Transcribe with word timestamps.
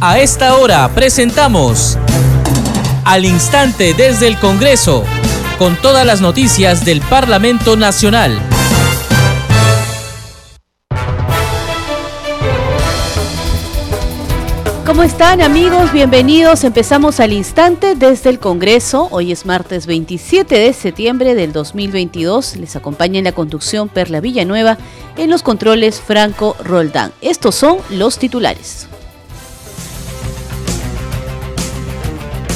A 0.00 0.18
esta 0.18 0.56
hora 0.56 0.90
presentamos 0.94 1.96
Al 3.06 3.24
Instante 3.24 3.94
desde 3.94 4.28
el 4.28 4.38
Congreso, 4.38 5.04
con 5.58 5.74
todas 5.76 6.04
las 6.04 6.20
noticias 6.20 6.84
del 6.84 7.00
Parlamento 7.00 7.78
Nacional. 7.78 8.38
¿Cómo 14.84 15.02
están 15.02 15.40
amigos? 15.40 15.90
Bienvenidos. 15.92 16.64
Empezamos 16.64 17.18
al 17.18 17.32
instante 17.32 17.94
desde 17.94 18.28
el 18.28 18.38
Congreso. 18.38 19.08
Hoy 19.10 19.32
es 19.32 19.46
martes 19.46 19.86
27 19.86 20.58
de 20.58 20.72
septiembre 20.74 21.34
del 21.34 21.52
2022. 21.52 22.56
Les 22.56 22.76
acompaña 22.76 23.18
en 23.18 23.24
la 23.24 23.32
conducción 23.32 23.88
Perla 23.88 24.20
Villanueva, 24.20 24.76
en 25.16 25.30
los 25.30 25.42
controles 25.42 26.00
Franco 26.02 26.54
Roldán. 26.62 27.12
Estos 27.22 27.54
son 27.54 27.78
los 27.90 28.18
titulares. 28.18 28.88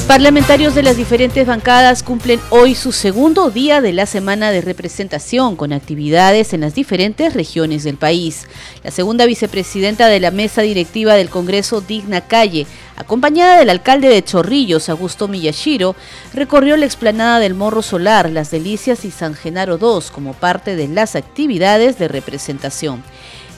Parlamentarios 0.07 0.75
de 0.75 0.83
las 0.83 0.97
diferentes 0.97 1.47
bancadas 1.47 2.03
cumplen 2.03 2.41
hoy 2.49 2.75
su 2.75 2.91
segundo 2.91 3.49
día 3.49 3.79
de 3.79 3.93
la 3.93 4.05
semana 4.05 4.51
de 4.51 4.59
representación 4.59 5.55
con 5.55 5.71
actividades 5.71 6.53
en 6.53 6.61
las 6.61 6.75
diferentes 6.75 7.33
regiones 7.33 7.83
del 7.85 7.95
país. 7.95 8.47
La 8.83 8.91
segunda 8.91 9.25
vicepresidenta 9.25 10.07
de 10.07 10.19
la 10.19 10.31
mesa 10.31 10.63
directiva 10.63 11.15
del 11.15 11.29
Congreso, 11.29 11.79
Digna 11.79 12.21
Calle, 12.21 12.67
acompañada 12.97 13.57
del 13.57 13.69
alcalde 13.69 14.09
de 14.09 14.23
Chorrillos, 14.23 14.89
Augusto 14.89 15.29
Miyashiro, 15.29 15.95
recorrió 16.33 16.75
la 16.75 16.85
explanada 16.85 17.39
del 17.39 17.53
Morro 17.53 17.81
Solar, 17.81 18.29
Las 18.29 18.51
Delicias 18.51 19.05
y 19.05 19.11
San 19.11 19.33
Genaro 19.33 19.79
II 19.81 20.05
como 20.11 20.33
parte 20.33 20.75
de 20.75 20.89
las 20.89 21.15
actividades 21.15 21.97
de 21.97 22.09
representación. 22.09 23.01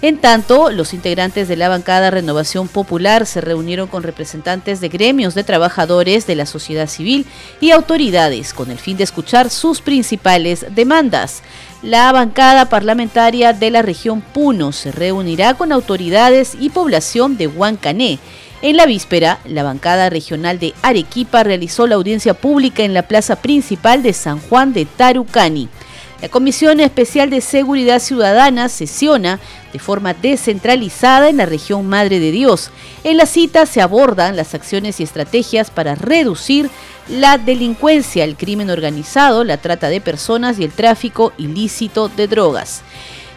En 0.03 0.17
tanto, 0.17 0.69
los 0.69 0.93
integrantes 0.93 1.47
de 1.47 1.55
la 1.55 1.69
bancada 1.69 2.11
Renovación 2.11 2.67
Popular 2.67 3.25
se 3.25 3.39
reunieron 3.39 3.87
con 3.87 4.03
representantes 4.03 4.81
de 4.81 4.89
gremios 4.89 5.33
de 5.33 5.45
trabajadores 5.45 6.27
de 6.27 6.35
la 6.35 6.45
sociedad 6.45 6.87
civil 6.87 7.25
y 7.61 7.71
autoridades 7.71 8.53
con 8.53 8.69
el 8.69 8.77
fin 8.77 8.97
de 8.97 9.05
escuchar 9.05 9.49
sus 9.49 9.79
principales 9.79 10.65
demandas. 10.75 11.41
La 11.81 12.11
bancada 12.11 12.67
parlamentaria 12.67 13.53
de 13.53 13.71
la 13.71 13.81
región 13.81 14.19
Puno 14.19 14.73
se 14.73 14.91
reunirá 14.91 15.53
con 15.53 15.71
autoridades 15.71 16.57
y 16.59 16.69
población 16.69 17.37
de 17.37 17.47
Huancané. 17.47 18.19
En 18.61 18.75
la 18.75 18.85
víspera, 18.85 19.39
la 19.45 19.63
bancada 19.63 20.09
regional 20.09 20.59
de 20.59 20.73
Arequipa 20.81 21.43
realizó 21.43 21.87
la 21.87 21.95
audiencia 21.95 22.33
pública 22.33 22.83
en 22.83 22.93
la 22.93 23.03
plaza 23.03 23.37
principal 23.37 24.03
de 24.03 24.11
San 24.11 24.41
Juan 24.41 24.73
de 24.73 24.83
Tarucani. 24.83 25.69
La 26.23 26.29
Comisión 26.29 26.79
Especial 26.79 27.29
de 27.29 27.41
Seguridad 27.41 27.99
Ciudadana 27.99 28.69
sesiona 28.69 29.41
de 29.73 29.79
forma 29.79 30.13
descentralizada 30.13 31.27
en 31.27 31.35
la 31.35 31.45
región 31.45 31.85
Madre 31.85 32.21
de 32.21 32.31
Dios. 32.31 32.71
En 33.03 33.17
la 33.17 33.25
cita 33.25 33.65
se 33.65 33.81
abordan 33.81 34.37
las 34.37 34.53
acciones 34.53 35.01
y 35.01 35.03
estrategias 35.03 35.69
para 35.69 35.95
reducir 35.95 36.69
la 37.09 37.37
delincuencia, 37.37 38.23
el 38.23 38.37
crimen 38.37 38.69
organizado, 38.69 39.43
la 39.43 39.57
trata 39.57 39.89
de 39.89 39.99
personas 39.99 40.59
y 40.59 40.63
el 40.63 40.71
tráfico 40.71 41.33
ilícito 41.37 42.07
de 42.07 42.29
drogas. 42.29 42.83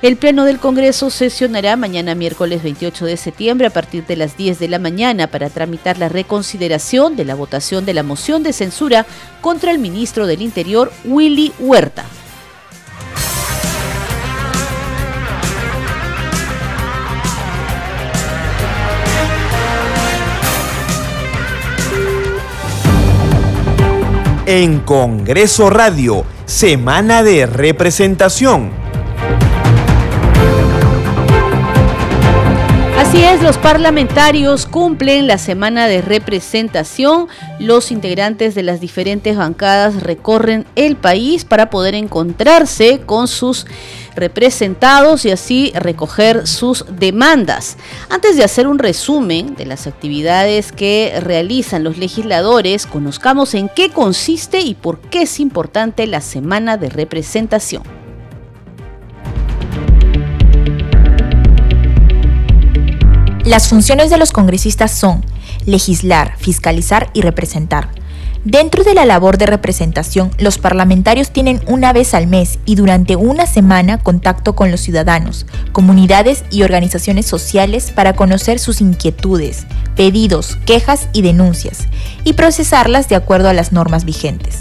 El 0.00 0.16
Pleno 0.16 0.44
del 0.44 0.60
Congreso 0.60 1.10
sesionará 1.10 1.74
mañana 1.74 2.14
miércoles 2.14 2.62
28 2.62 3.04
de 3.04 3.16
septiembre 3.16 3.66
a 3.66 3.70
partir 3.70 4.06
de 4.06 4.14
las 4.14 4.36
10 4.36 4.60
de 4.60 4.68
la 4.68 4.78
mañana 4.78 5.26
para 5.26 5.50
tramitar 5.50 5.98
la 5.98 6.08
reconsideración 6.08 7.16
de 7.16 7.24
la 7.24 7.34
votación 7.34 7.84
de 7.84 7.94
la 7.94 8.04
moción 8.04 8.44
de 8.44 8.52
censura 8.52 9.06
contra 9.40 9.72
el 9.72 9.80
ministro 9.80 10.28
del 10.28 10.40
Interior, 10.40 10.92
Willy 11.04 11.52
Huerta. 11.58 12.04
En 24.46 24.78
Congreso 24.78 25.70
Radio, 25.70 26.24
Semana 26.44 27.24
de 27.24 27.46
Representación. 27.46 28.70
Así 32.96 33.22
es, 33.22 33.42
los 33.42 33.58
parlamentarios 33.58 34.66
cumplen 34.66 35.26
la 35.26 35.38
semana 35.38 35.88
de 35.88 36.00
representación. 36.00 37.26
Los 37.58 37.90
integrantes 37.90 38.54
de 38.54 38.62
las 38.62 38.80
diferentes 38.80 39.36
bancadas 39.36 40.02
recorren 40.02 40.64
el 40.76 40.96
país 40.96 41.44
para 41.44 41.68
poder 41.68 41.94
encontrarse 41.94 43.00
con 43.04 43.26
sus 43.28 43.66
representados 44.16 45.24
y 45.24 45.30
así 45.30 45.72
recoger 45.74 46.46
sus 46.46 46.84
demandas. 46.98 47.76
Antes 48.10 48.36
de 48.36 48.44
hacer 48.44 48.66
un 48.66 48.78
resumen 48.78 49.54
de 49.54 49.66
las 49.66 49.86
actividades 49.86 50.72
que 50.72 51.20
realizan 51.20 51.84
los 51.84 51.98
legisladores, 51.98 52.86
conozcamos 52.86 53.54
en 53.54 53.68
qué 53.68 53.90
consiste 53.90 54.60
y 54.60 54.74
por 54.74 54.98
qué 54.98 55.22
es 55.22 55.38
importante 55.38 56.06
la 56.06 56.20
semana 56.20 56.76
de 56.76 56.88
representación. 56.88 57.82
Las 63.44 63.68
funciones 63.68 64.10
de 64.10 64.16
los 64.16 64.32
congresistas 64.32 64.90
son 64.90 65.24
legislar, 65.66 66.36
fiscalizar 66.36 67.10
y 67.12 67.20
representar 67.20 67.90
Dentro 68.46 68.84
de 68.84 68.94
la 68.94 69.04
labor 69.06 69.38
de 69.38 69.46
representación, 69.46 70.30
los 70.38 70.58
parlamentarios 70.58 71.32
tienen 71.32 71.60
una 71.66 71.92
vez 71.92 72.14
al 72.14 72.28
mes 72.28 72.60
y 72.64 72.76
durante 72.76 73.16
una 73.16 73.44
semana 73.44 73.98
contacto 73.98 74.54
con 74.54 74.70
los 74.70 74.80
ciudadanos, 74.82 75.46
comunidades 75.72 76.44
y 76.52 76.62
organizaciones 76.62 77.26
sociales 77.26 77.90
para 77.90 78.12
conocer 78.12 78.60
sus 78.60 78.80
inquietudes, 78.80 79.66
pedidos, 79.96 80.58
quejas 80.64 81.08
y 81.12 81.22
denuncias, 81.22 81.88
y 82.22 82.34
procesarlas 82.34 83.08
de 83.08 83.16
acuerdo 83.16 83.48
a 83.48 83.52
las 83.52 83.72
normas 83.72 84.04
vigentes. 84.04 84.58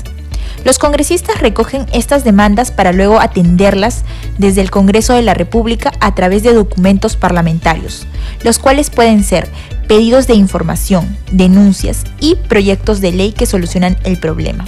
Los 0.66 0.80
congresistas 0.80 1.40
recogen 1.40 1.86
estas 1.94 2.24
demandas 2.24 2.72
para 2.72 2.92
luego 2.92 3.22
atenderlas 3.22 4.04
desde 4.40 4.62
el 4.62 4.72
Congreso 4.72 5.14
de 5.14 5.22
la 5.22 5.36
República 5.36 5.92
a 6.00 6.16
través 6.16 6.42
de 6.42 6.56
documentos 6.56 7.16
parlamentarios, 7.16 8.08
los 8.44 8.58
cuales 8.58 8.90
pueden 8.90 9.24
ser 9.24 9.48
pedidos 9.88 10.26
de 10.26 10.34
información, 10.34 11.16
denuncias 11.32 12.04
y 12.20 12.34
proyectos 12.34 13.00
de 13.00 13.12
ley 13.12 13.32
que 13.32 13.46
solucionan 13.46 13.96
el 14.06 14.18
problema. 14.18 14.66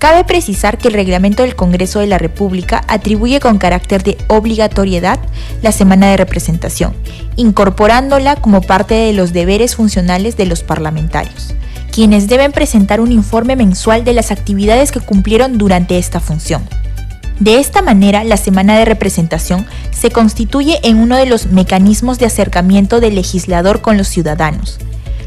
Cabe 0.00 0.24
precisar 0.24 0.76
que 0.76 0.88
el 0.88 0.94
reglamento 0.94 1.44
del 1.44 1.54
Congreso 1.54 2.00
de 2.00 2.08
la 2.08 2.18
República 2.18 2.82
atribuye 2.88 3.38
con 3.38 3.58
carácter 3.58 4.02
de 4.02 4.18
obligatoriedad 4.26 5.20
la 5.62 5.70
semana 5.70 6.10
de 6.10 6.16
representación, 6.16 6.94
incorporándola 7.36 8.34
como 8.34 8.60
parte 8.60 8.94
de 8.94 9.12
los 9.12 9.32
deberes 9.32 9.76
funcionales 9.76 10.36
de 10.36 10.46
los 10.46 10.64
parlamentarios, 10.64 11.54
quienes 11.92 12.26
deben 12.26 12.52
presentar 12.52 13.00
un 13.00 13.12
informe 13.12 13.54
mensual 13.54 14.02
de 14.02 14.14
las 14.14 14.30
actividades 14.30 14.90
que 14.90 15.00
cumplieron 15.00 15.58
durante 15.58 15.98
esta 15.98 16.20
función. 16.20 16.62
De 17.38 17.58
esta 17.58 17.82
manera, 17.82 18.24
la 18.24 18.36
semana 18.36 18.78
de 18.78 18.84
representación 18.84 19.66
se 19.90 20.10
constituye 20.10 20.80
en 20.84 20.98
uno 20.98 21.16
de 21.16 21.26
los 21.26 21.46
mecanismos 21.46 22.18
de 22.18 22.26
acercamiento 22.26 23.00
del 23.00 23.14
legislador 23.14 23.82
con 23.82 23.98
los 23.98 24.08
ciudadanos. 24.08 24.78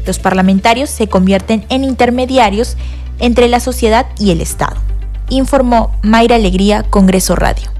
Los 0.06 0.18
parlamentarios 0.18 0.90
se 0.90 1.08
convierten 1.08 1.64
en 1.68 1.84
intermediarios 1.84 2.76
entre 3.18 3.48
la 3.48 3.60
sociedad 3.60 4.06
y 4.18 4.30
el 4.30 4.40
Estado, 4.40 4.76
informó 5.28 5.96
Mayra 6.02 6.36
Alegría, 6.36 6.82
Congreso 6.84 7.36
Radio. 7.36 7.75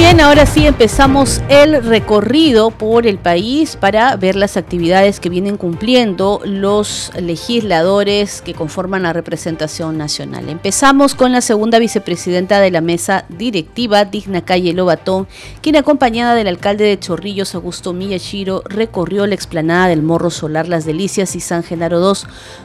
Bien, 0.00 0.20
ahora 0.22 0.46
sí 0.46 0.66
empezamos 0.66 1.42
el 1.50 1.84
recorrido 1.84 2.70
por 2.70 3.06
el 3.06 3.18
país 3.18 3.76
para 3.76 4.16
ver 4.16 4.34
las 4.34 4.56
actividades 4.56 5.20
que 5.20 5.28
vienen 5.28 5.58
cumpliendo 5.58 6.40
los 6.42 7.12
legisladores 7.20 8.40
que 8.40 8.54
conforman 8.54 9.02
la 9.02 9.12
representación 9.12 9.98
nacional. 9.98 10.48
Empezamos 10.48 11.14
con 11.14 11.32
la 11.32 11.42
segunda 11.42 11.78
vicepresidenta 11.78 12.60
de 12.60 12.70
la 12.70 12.80
mesa 12.80 13.26
directiva, 13.28 14.06
Digna 14.06 14.42
Calle 14.42 14.72
Lobatón, 14.72 15.28
quien 15.60 15.76
acompañada 15.76 16.34
del 16.34 16.46
alcalde 16.46 16.84
de 16.84 16.98
Chorrillos, 16.98 17.54
Augusto 17.54 17.92
Miyashiro, 17.92 18.62
recorrió 18.64 19.26
la 19.26 19.34
explanada 19.34 19.88
del 19.88 20.00
Morro 20.00 20.30
Solar 20.30 20.66
Las 20.66 20.86
Delicias 20.86 21.36
y 21.36 21.40
San 21.40 21.62
Genaro 21.62 22.00
II 22.00 22.22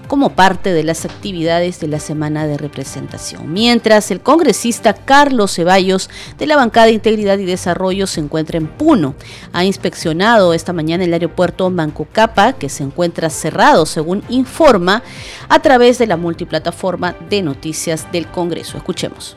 como 0.08 0.30
parte 0.30 0.72
de 0.72 0.86
las 0.86 1.04
actividades 1.04 1.82
de 1.82 1.90
la 1.90 2.00
semana 2.00 2.48
de 2.48 2.58
representación. 2.58 3.52
Mientras 3.52 4.10
el 4.10 4.22
congresista 4.22 4.94
Carlos 4.94 5.54
Ceballos 5.54 6.10
de 6.38 6.48
la 6.48 6.56
bancada 6.56 6.92
Integridad 6.92 7.25
y 7.34 7.46
Desarrollo 7.46 8.08
se 8.08 8.22
encuentra 8.22 8.58
en 8.58 8.68
Puno. 8.68 9.16
Ha 9.52 9.66
inspeccionado 9.66 10.54
esta 10.54 10.74
mañana 10.74 11.04
el 11.04 11.14
aeropuerto 11.14 11.70
Mancucapa, 11.70 12.54
que 12.54 12.70
se 12.70 12.84
encuentra 12.84 13.30
cerrado, 13.30 13.86
según 13.86 14.24
informa, 14.30 15.02
a 15.50 15.60
través 15.60 15.98
de 15.98 16.08
la 16.08 16.18
multiplataforma 16.18 17.16
de 17.30 17.42
noticias 17.42 18.12
del 18.12 18.28
Congreso. 18.28 18.78
Escuchemos. 18.78 19.36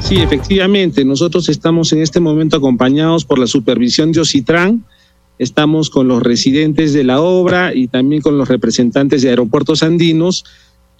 Sí, 0.00 0.16
efectivamente, 0.16 1.04
nosotros 1.04 1.48
estamos 1.48 1.92
en 1.92 2.00
este 2.00 2.20
momento 2.20 2.56
acompañados 2.56 3.24
por 3.24 3.38
la 3.38 3.46
supervisión 3.46 4.12
de 4.12 4.20
Ocitran, 4.20 4.84
estamos 5.38 5.88
con 5.88 6.08
los 6.08 6.22
residentes 6.22 6.92
de 6.92 7.04
la 7.04 7.20
obra 7.20 7.74
y 7.74 7.88
también 7.88 8.20
con 8.20 8.36
los 8.36 8.48
representantes 8.48 9.22
de 9.22 9.28
aeropuertos 9.30 9.82
andinos 9.82 10.44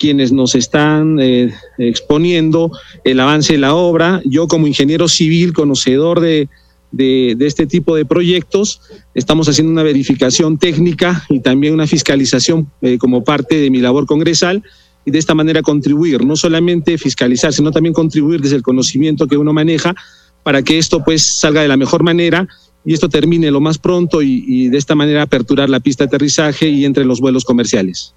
quienes 0.00 0.32
nos 0.32 0.54
están 0.54 1.20
eh, 1.20 1.52
exponiendo 1.76 2.72
el 3.04 3.20
avance 3.20 3.52
de 3.52 3.58
la 3.58 3.74
obra. 3.74 4.22
Yo 4.24 4.48
como 4.48 4.66
ingeniero 4.66 5.08
civil, 5.08 5.52
conocedor 5.52 6.20
de, 6.20 6.48
de, 6.90 7.36
este 7.40 7.66
tipo 7.66 7.94
de 7.94 8.06
proyectos, 8.06 8.80
estamos 9.14 9.46
haciendo 9.48 9.70
una 9.70 9.82
verificación 9.82 10.56
técnica 10.56 11.22
y 11.28 11.40
también 11.40 11.74
una 11.74 11.86
fiscalización 11.86 12.72
eh, 12.80 12.96
como 12.96 13.22
parte 13.24 13.56
de 13.56 13.70
mi 13.70 13.80
labor 13.80 14.06
congresal 14.06 14.64
y 15.04 15.10
de 15.10 15.18
esta 15.18 15.34
manera 15.34 15.60
contribuir, 15.60 16.24
no 16.24 16.34
solamente 16.34 16.96
fiscalizar, 16.96 17.52
sino 17.52 17.70
también 17.70 17.92
contribuir 17.92 18.40
desde 18.40 18.56
el 18.56 18.62
conocimiento 18.62 19.26
que 19.26 19.36
uno 19.36 19.52
maneja 19.52 19.94
para 20.42 20.62
que 20.62 20.78
esto 20.78 21.04
pues 21.04 21.22
salga 21.22 21.60
de 21.60 21.68
la 21.68 21.76
mejor 21.76 22.02
manera 22.02 22.48
y 22.86 22.94
esto 22.94 23.10
termine 23.10 23.50
lo 23.50 23.60
más 23.60 23.76
pronto 23.76 24.22
y, 24.22 24.44
y 24.48 24.68
de 24.68 24.78
esta 24.78 24.94
manera 24.94 25.20
aperturar 25.20 25.68
la 25.68 25.80
pista 25.80 26.04
de 26.04 26.08
aterrizaje 26.08 26.70
y 26.70 26.86
entre 26.86 27.04
los 27.04 27.20
vuelos 27.20 27.44
comerciales. 27.44 28.14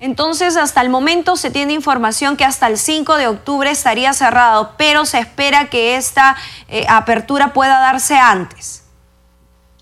Entonces, 0.00 0.56
hasta 0.56 0.80
el 0.80 0.90
momento 0.90 1.36
se 1.36 1.50
tiene 1.50 1.72
información 1.72 2.36
que 2.36 2.44
hasta 2.44 2.68
el 2.68 2.78
5 2.78 3.16
de 3.16 3.26
octubre 3.26 3.70
estaría 3.70 4.12
cerrado, 4.12 4.72
pero 4.78 5.04
se 5.04 5.18
espera 5.18 5.68
que 5.70 5.96
esta 5.96 6.36
eh, 6.68 6.84
apertura 6.88 7.52
pueda 7.52 7.80
darse 7.80 8.14
antes. 8.14 8.84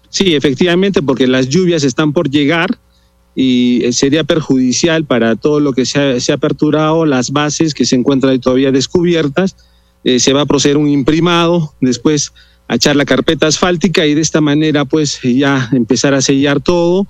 Sí, 0.09 0.35
efectivamente, 0.35 1.03
porque 1.03 1.27
las 1.27 1.49
lluvias 1.49 1.85
están 1.85 2.15
por 2.15 2.31
llegar 2.31 2.79
y 3.35 3.85
eh, 3.85 3.93
sería 3.93 4.25
perjudicial 4.25 5.05
para 5.05 5.37
todo 5.37 5.61
lo 5.61 5.75
que 5.75 5.85
se 5.85 6.01
ha, 6.01 6.35
aperturado, 6.35 7.05
las 7.05 7.31
bases 7.31 7.75
que 7.75 7.85
se 7.85 7.97
encuentran 7.97 8.41
todavía 8.41 8.73
descubiertas. 8.73 9.55
Eh, 10.03 10.19
se 10.19 10.33
va 10.33 10.43
a 10.43 10.47
proceder 10.47 10.79
un 10.79 10.89
imprimado, 10.89 11.75
después 11.83 12.33
a 12.69 12.77
echar 12.77 12.97
la 12.97 13.05
carpeta 13.05 13.47
asfáltica 13.47 14.07
y 14.07 14.15
de 14.15 14.23
esta 14.23 14.41
manera 14.41 14.87
pues 14.87 15.21
ya 15.23 15.69
empezar 15.73 16.15
a 16.15 16.23
sellar 16.23 16.61
todo 16.61 17.07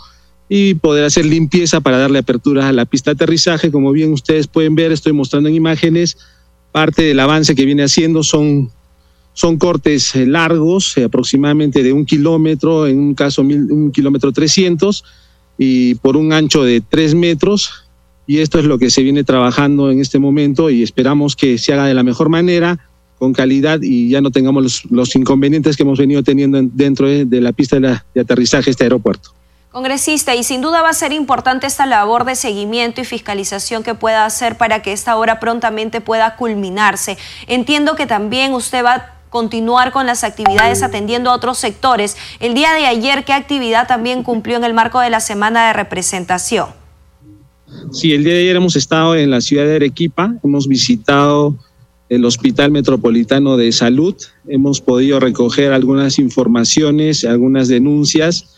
y 0.48 0.74
poder 0.74 1.04
hacer 1.04 1.26
limpieza 1.26 1.80
para 1.80 1.98
darle 1.98 2.20
apertura 2.20 2.68
a 2.68 2.72
la 2.72 2.84
pista 2.84 3.10
de 3.10 3.16
aterrizaje. 3.16 3.70
Como 3.70 3.92
bien 3.92 4.12
ustedes 4.12 4.46
pueden 4.46 4.74
ver, 4.74 4.92
estoy 4.92 5.12
mostrando 5.12 5.48
en 5.48 5.56
imágenes 5.56 6.18
parte 6.72 7.02
del 7.02 7.18
avance 7.20 7.54
que 7.54 7.64
viene 7.64 7.84
haciendo. 7.84 8.22
Son, 8.22 8.70
son 9.32 9.58
cortes 9.58 10.14
eh, 10.14 10.26
largos, 10.26 10.96
eh, 10.96 11.04
aproximadamente 11.04 11.82
de 11.82 11.92
un 11.92 12.04
kilómetro, 12.04 12.86
en 12.86 12.98
un 12.98 13.14
caso 13.14 13.42
un 13.42 13.90
kilómetro 13.92 14.32
trescientos, 14.32 15.04
y 15.58 15.96
por 15.96 16.16
un 16.16 16.32
ancho 16.32 16.62
de 16.62 16.80
tres 16.80 17.14
metros. 17.14 17.84
Y 18.28 18.38
esto 18.38 18.58
es 18.58 18.64
lo 18.64 18.78
que 18.78 18.90
se 18.90 19.02
viene 19.02 19.24
trabajando 19.24 19.90
en 19.90 20.00
este 20.00 20.18
momento 20.18 20.68
y 20.68 20.82
esperamos 20.82 21.36
que 21.36 21.58
se 21.58 21.72
haga 21.72 21.86
de 21.86 21.94
la 21.94 22.02
mejor 22.02 22.28
manera, 22.28 22.78
con 23.18 23.32
calidad 23.32 23.80
y 23.82 24.10
ya 24.10 24.20
no 24.20 24.30
tengamos 24.30 24.84
los, 24.90 25.16
inconvenientes 25.16 25.76
que 25.76 25.84
hemos 25.84 25.98
venido 25.98 26.22
teniendo 26.22 26.60
dentro 26.62 27.08
de, 27.08 27.24
de 27.24 27.40
la 27.40 27.52
pista 27.52 27.80
de, 27.80 27.98
de 28.14 28.20
aterrizaje 28.20 28.66
de 28.66 28.70
este 28.72 28.84
aeropuerto. 28.84 29.35
Congresista, 29.76 30.34
y 30.34 30.42
sin 30.42 30.62
duda 30.62 30.80
va 30.80 30.88
a 30.88 30.94
ser 30.94 31.12
importante 31.12 31.66
esta 31.66 31.84
labor 31.84 32.24
de 32.24 32.34
seguimiento 32.34 33.02
y 33.02 33.04
fiscalización 33.04 33.82
que 33.82 33.94
pueda 33.94 34.24
hacer 34.24 34.56
para 34.56 34.80
que 34.80 34.94
esta 34.94 35.18
obra 35.18 35.38
prontamente 35.38 36.00
pueda 36.00 36.34
culminarse. 36.36 37.18
Entiendo 37.46 37.94
que 37.94 38.06
también 38.06 38.54
usted 38.54 38.82
va 38.82 38.94
a 38.94 39.14
continuar 39.28 39.92
con 39.92 40.06
las 40.06 40.24
actividades 40.24 40.82
atendiendo 40.82 41.28
a 41.28 41.34
otros 41.34 41.58
sectores. 41.58 42.16
El 42.40 42.54
día 42.54 42.72
de 42.72 42.86
ayer, 42.86 43.26
¿qué 43.26 43.34
actividad 43.34 43.86
también 43.86 44.22
cumplió 44.22 44.56
en 44.56 44.64
el 44.64 44.72
marco 44.72 44.98
de 44.98 45.10
la 45.10 45.20
semana 45.20 45.66
de 45.66 45.74
representación? 45.74 46.68
Sí, 47.92 48.14
el 48.14 48.24
día 48.24 48.32
de 48.32 48.40
ayer 48.40 48.56
hemos 48.56 48.76
estado 48.76 49.14
en 49.14 49.30
la 49.30 49.42
ciudad 49.42 49.66
de 49.66 49.76
Arequipa, 49.76 50.36
hemos 50.42 50.66
visitado 50.66 51.54
el 52.08 52.24
Hospital 52.24 52.70
Metropolitano 52.70 53.58
de 53.58 53.70
Salud, 53.72 54.16
hemos 54.48 54.80
podido 54.80 55.20
recoger 55.20 55.74
algunas 55.74 56.18
informaciones, 56.18 57.26
algunas 57.26 57.68
denuncias 57.68 58.55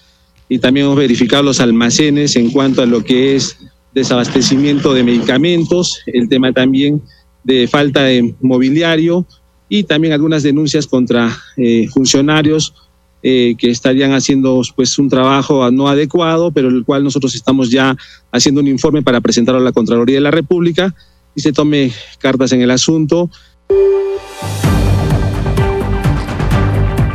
y 0.49 0.59
también 0.59 0.87
hemos 0.87 0.99
verificado 0.99 1.43
los 1.43 1.61
almacenes 1.61 2.37
en 2.37 2.51
cuanto 2.51 2.83
a 2.83 2.87
lo 2.87 3.05
que 3.05 3.37
es 3.37 3.59
desabastecimiento 3.95 4.95
de 4.95 5.05
medicamentos, 5.05 6.01
el 6.07 6.29
tema 6.29 6.53
también 6.53 7.03
de 7.45 7.67
falta 7.69 8.03
de 8.05 8.35
mobiliario 8.41 9.27
y 9.69 9.85
también 9.85 10.13
algunas 10.13 10.43
denuncias 10.43 10.87
contra 10.87 11.37
eh, 11.57 11.89
funcionarios 11.89 12.75
eh, 13.23 13.57
que 13.59 13.71
estarían 13.71 14.13
haciendo 14.13 14.63
pues 14.77 14.99
un 14.99 15.09
trabajo 15.09 15.69
no 15.71 15.89
adecuado, 15.89 16.53
pero 16.53 16.69
el 16.69 16.85
cual 16.85 17.05
nosotros 17.05 17.35
estamos 17.35 17.71
ya 17.71 17.97
haciendo 18.31 18.61
un 18.61 18.69
informe 18.69 19.03
para 19.03 19.21
presentarlo 19.21 19.61
a 19.61 19.65
la 19.65 19.73
Contraloría 19.73 20.17
de 20.17 20.21
la 20.21 20.31
República 20.31 20.95
y 21.35 21.41
se 21.41 21.53
tome 21.53 21.93
cartas 22.19 22.53
en 22.53 22.63
el 22.63 22.71
asunto. 22.71 23.31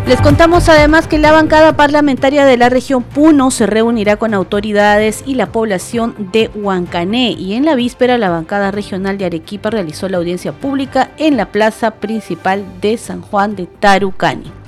Les 0.06 0.20
contamos 0.20 0.68
además 0.68 1.08
que 1.08 1.18
la 1.18 1.32
bancada 1.32 1.78
parlamentaria 1.78 2.46
de 2.46 2.58
la 2.58 2.68
región 2.68 3.04
Puno 3.04 3.52
se 3.52 3.66
reunirá 3.66 4.18
con 4.18 4.34
autoridades 4.34 5.24
y 5.26 5.36
la 5.36 5.54
población 5.54 6.14
de 6.34 6.52
Huancané 6.54 7.32
y 7.32 7.54
en 7.54 7.64
la 7.64 7.76
víspera 7.76 8.18
la 8.18 8.30
bancada 8.30 8.72
regional 8.72 9.18
de 9.18 9.26
Arequipa 9.26 9.70
realizó 9.70 10.10
la 10.10 10.18
audiencia 10.18 10.52
pública 10.52 11.12
en 11.18 11.38
la 11.38 11.54
plaza 11.54 11.92
principal 11.92 12.66
de 12.82 12.98
San 12.98 13.22
Juan 13.22 13.56
de 13.56 13.66
Tarucani. 13.66 14.63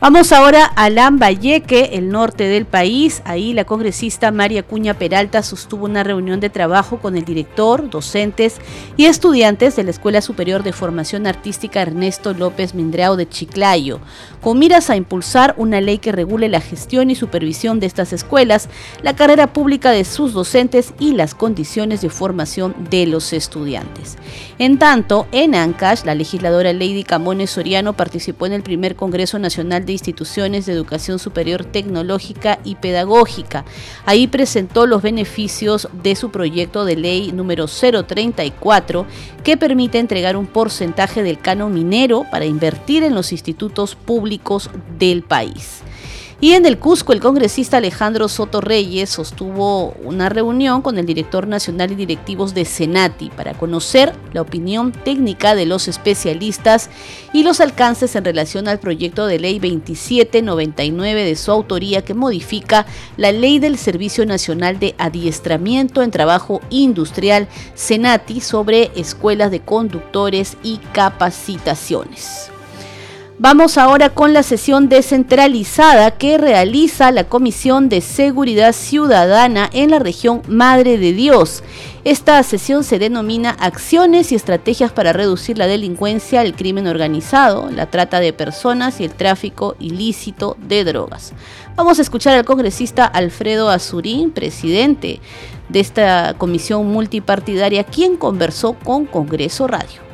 Vamos 0.00 0.30
ahora 0.30 0.64
a 0.64 0.90
Lambayeque, 0.90 1.90
el 1.94 2.10
norte 2.10 2.44
del 2.44 2.66
país. 2.66 3.20
Ahí 3.24 3.52
la 3.52 3.64
congresista 3.64 4.30
María 4.30 4.62
Cuña 4.62 4.94
Peralta 4.94 5.42
sostuvo 5.42 5.86
una 5.86 6.04
reunión 6.04 6.38
de 6.38 6.50
trabajo 6.50 7.00
con 7.00 7.16
el 7.16 7.24
director, 7.24 7.90
docentes 7.90 8.58
y 8.96 9.06
estudiantes 9.06 9.74
de 9.74 9.82
la 9.82 9.90
Escuela 9.90 10.20
Superior 10.20 10.62
de 10.62 10.72
Formación 10.72 11.26
Artística 11.26 11.82
Ernesto 11.82 12.32
López 12.32 12.76
Mindreao 12.76 13.16
de 13.16 13.28
Chiclayo, 13.28 13.98
con 14.40 14.60
miras 14.60 14.88
a 14.88 14.94
impulsar 14.94 15.54
una 15.56 15.80
ley 15.80 15.98
que 15.98 16.12
regule 16.12 16.48
la 16.48 16.60
gestión 16.60 17.10
y 17.10 17.16
supervisión 17.16 17.80
de 17.80 17.86
estas 17.86 18.12
escuelas, 18.12 18.68
la 19.02 19.16
carrera 19.16 19.52
pública 19.52 19.90
de 19.90 20.04
sus 20.04 20.32
docentes 20.32 20.94
y 21.00 21.14
las 21.14 21.34
condiciones 21.34 22.02
de 22.02 22.08
formación 22.08 22.72
de 22.88 23.04
los 23.06 23.32
estudiantes. 23.32 24.16
En 24.60 24.78
tanto, 24.78 25.26
en 25.32 25.56
Ancash, 25.56 26.04
la 26.04 26.14
legisladora 26.14 26.72
Lady 26.72 27.02
Camones 27.02 27.50
Soriano 27.50 27.94
participó 27.94 28.46
en 28.46 28.52
el 28.52 28.62
primer 28.62 28.94
Congreso 28.94 29.40
Nacional 29.40 29.87
de 29.88 29.92
Instituciones 29.94 30.66
de 30.66 30.74
Educación 30.74 31.18
Superior 31.18 31.64
Tecnológica 31.64 32.60
y 32.62 32.76
Pedagógica. 32.76 33.64
Ahí 34.04 34.28
presentó 34.28 34.86
los 34.86 35.02
beneficios 35.02 35.88
de 36.04 36.14
su 36.14 36.30
proyecto 36.30 36.84
de 36.84 36.94
ley 36.94 37.32
número 37.32 37.66
034 37.66 39.06
que 39.42 39.56
permite 39.56 39.98
entregar 39.98 40.36
un 40.36 40.46
porcentaje 40.46 41.22
del 41.22 41.40
canon 41.40 41.72
minero 41.72 42.24
para 42.30 42.44
invertir 42.44 43.02
en 43.02 43.14
los 43.14 43.32
institutos 43.32 43.96
públicos 43.96 44.70
del 44.98 45.22
país. 45.22 45.82
Y 46.40 46.52
en 46.52 46.66
el 46.66 46.78
Cusco, 46.78 47.12
el 47.12 47.18
congresista 47.18 47.78
Alejandro 47.78 48.28
Soto 48.28 48.60
Reyes 48.60 49.10
sostuvo 49.10 49.88
una 50.04 50.28
reunión 50.28 50.82
con 50.82 50.96
el 50.96 51.04
director 51.04 51.48
nacional 51.48 51.90
y 51.90 51.96
directivos 51.96 52.54
de 52.54 52.64
Senati 52.64 53.28
para 53.30 53.54
conocer 53.54 54.14
la 54.32 54.42
opinión 54.42 54.92
técnica 54.92 55.56
de 55.56 55.66
los 55.66 55.88
especialistas 55.88 56.90
y 57.32 57.42
los 57.42 57.60
alcances 57.60 58.14
en 58.14 58.24
relación 58.24 58.68
al 58.68 58.78
proyecto 58.78 59.26
de 59.26 59.40
ley 59.40 59.58
2799 59.58 61.24
de 61.24 61.34
su 61.34 61.50
autoría 61.50 62.02
que 62.02 62.14
modifica 62.14 62.86
la 63.16 63.32
ley 63.32 63.58
del 63.58 63.76
Servicio 63.76 64.24
Nacional 64.24 64.78
de 64.78 64.94
Adiestramiento 64.96 66.02
en 66.02 66.12
Trabajo 66.12 66.60
Industrial 66.70 67.48
Senati 67.74 68.40
sobre 68.40 68.92
escuelas 68.94 69.50
de 69.50 69.58
conductores 69.58 70.56
y 70.62 70.76
capacitaciones. 70.92 72.52
Vamos 73.40 73.78
ahora 73.78 74.10
con 74.10 74.32
la 74.32 74.42
sesión 74.42 74.88
descentralizada 74.88 76.10
que 76.10 76.38
realiza 76.38 77.12
la 77.12 77.22
Comisión 77.22 77.88
de 77.88 78.00
Seguridad 78.00 78.72
Ciudadana 78.72 79.70
en 79.72 79.92
la 79.92 80.00
región 80.00 80.42
Madre 80.48 80.98
de 80.98 81.12
Dios. 81.12 81.62
Esta 82.02 82.42
sesión 82.42 82.82
se 82.82 82.98
denomina 82.98 83.50
Acciones 83.50 84.32
y 84.32 84.34
Estrategias 84.34 84.90
para 84.90 85.12
reducir 85.12 85.56
la 85.56 85.68
delincuencia, 85.68 86.42
el 86.42 86.56
crimen 86.56 86.88
organizado, 86.88 87.70
la 87.70 87.86
trata 87.86 88.18
de 88.18 88.32
personas 88.32 89.00
y 89.00 89.04
el 89.04 89.12
tráfico 89.12 89.76
ilícito 89.78 90.56
de 90.66 90.82
drogas. 90.82 91.32
Vamos 91.76 92.00
a 92.00 92.02
escuchar 92.02 92.36
al 92.36 92.44
congresista 92.44 93.04
Alfredo 93.04 93.70
Azurín, 93.70 94.32
presidente 94.32 95.20
de 95.68 95.78
esta 95.78 96.34
comisión 96.36 96.88
multipartidaria, 96.88 97.84
quien 97.84 98.16
conversó 98.16 98.72
con 98.72 99.06
Congreso 99.06 99.68
Radio. 99.68 100.07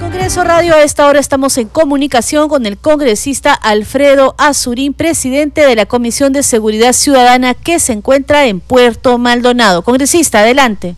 Congreso 0.00 0.44
Radio 0.44 0.74
a 0.74 0.82
esta 0.82 1.06
hora 1.06 1.18
estamos 1.18 1.56
en 1.56 1.68
comunicación 1.68 2.48
con 2.48 2.66
el 2.66 2.76
congresista 2.76 3.54
Alfredo 3.54 4.34
Azurín, 4.36 4.92
presidente 4.92 5.62
de 5.62 5.74
la 5.74 5.86
Comisión 5.86 6.32
de 6.32 6.42
Seguridad 6.42 6.92
Ciudadana 6.92 7.54
que 7.54 7.78
se 7.78 7.94
encuentra 7.94 8.46
en 8.46 8.60
Puerto 8.60 9.16
Maldonado. 9.16 9.82
Congresista, 9.82 10.40
adelante. 10.40 10.96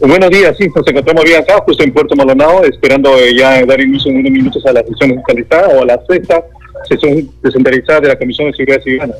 Buenos 0.00 0.30
días, 0.30 0.56
sí, 0.58 0.66
nos 0.74 0.86
encontramos 0.86 1.24
bien 1.24 1.42
acá, 1.42 1.62
justo 1.66 1.84
en 1.84 1.92
Puerto 1.92 2.16
Maldonado, 2.16 2.64
esperando 2.64 3.14
ya 3.36 3.64
dar 3.66 3.80
inicio 3.80 4.10
en 4.10 4.18
unos 4.18 4.32
minutos 4.32 4.64
a 4.66 4.72
la 4.72 4.80
sesión 4.80 5.10
descentralizada 5.10 5.68
o 5.68 5.82
a 5.82 5.84
la 5.84 6.00
sexta 6.08 6.42
sesión 6.88 7.30
descentralizada 7.42 8.00
de 8.00 8.08
la 8.08 8.18
Comisión 8.18 8.50
de 8.50 8.56
Seguridad 8.56 8.82
Ciudadana. 8.82 9.14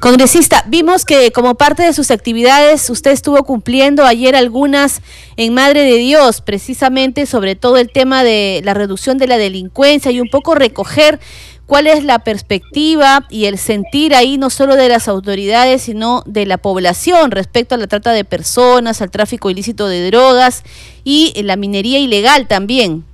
Congresista, 0.00 0.62
vimos 0.66 1.04
que 1.04 1.30
como 1.30 1.54
parte 1.54 1.82
de 1.82 1.92
sus 1.94 2.10
actividades 2.10 2.90
usted 2.90 3.12
estuvo 3.12 3.42
cumpliendo 3.44 4.04
ayer 4.04 4.36
algunas 4.36 5.00
en 5.36 5.54
Madre 5.54 5.82
de 5.82 5.96
Dios, 5.96 6.42
precisamente 6.42 7.24
sobre 7.24 7.56
todo 7.56 7.78
el 7.78 7.90
tema 7.90 8.22
de 8.22 8.60
la 8.64 8.74
reducción 8.74 9.16
de 9.16 9.26
la 9.26 9.38
delincuencia 9.38 10.10
y 10.10 10.20
un 10.20 10.28
poco 10.28 10.54
recoger 10.54 11.20
¿Cuál 11.66 11.86
es 11.86 12.04
la 12.04 12.18
perspectiva 12.18 13.26
y 13.30 13.46
el 13.46 13.56
sentir 13.56 14.14
ahí 14.14 14.36
no 14.36 14.50
solo 14.50 14.76
de 14.76 14.90
las 14.90 15.08
autoridades, 15.08 15.82
sino 15.82 16.22
de 16.26 16.44
la 16.44 16.58
población 16.58 17.30
respecto 17.30 17.74
a 17.74 17.78
la 17.78 17.86
trata 17.86 18.12
de 18.12 18.24
personas, 18.24 19.00
al 19.00 19.10
tráfico 19.10 19.48
ilícito 19.48 19.88
de 19.88 20.06
drogas 20.06 20.62
y 21.04 21.32
la 21.42 21.56
minería 21.56 21.98
ilegal 21.98 22.48
también? 22.48 23.04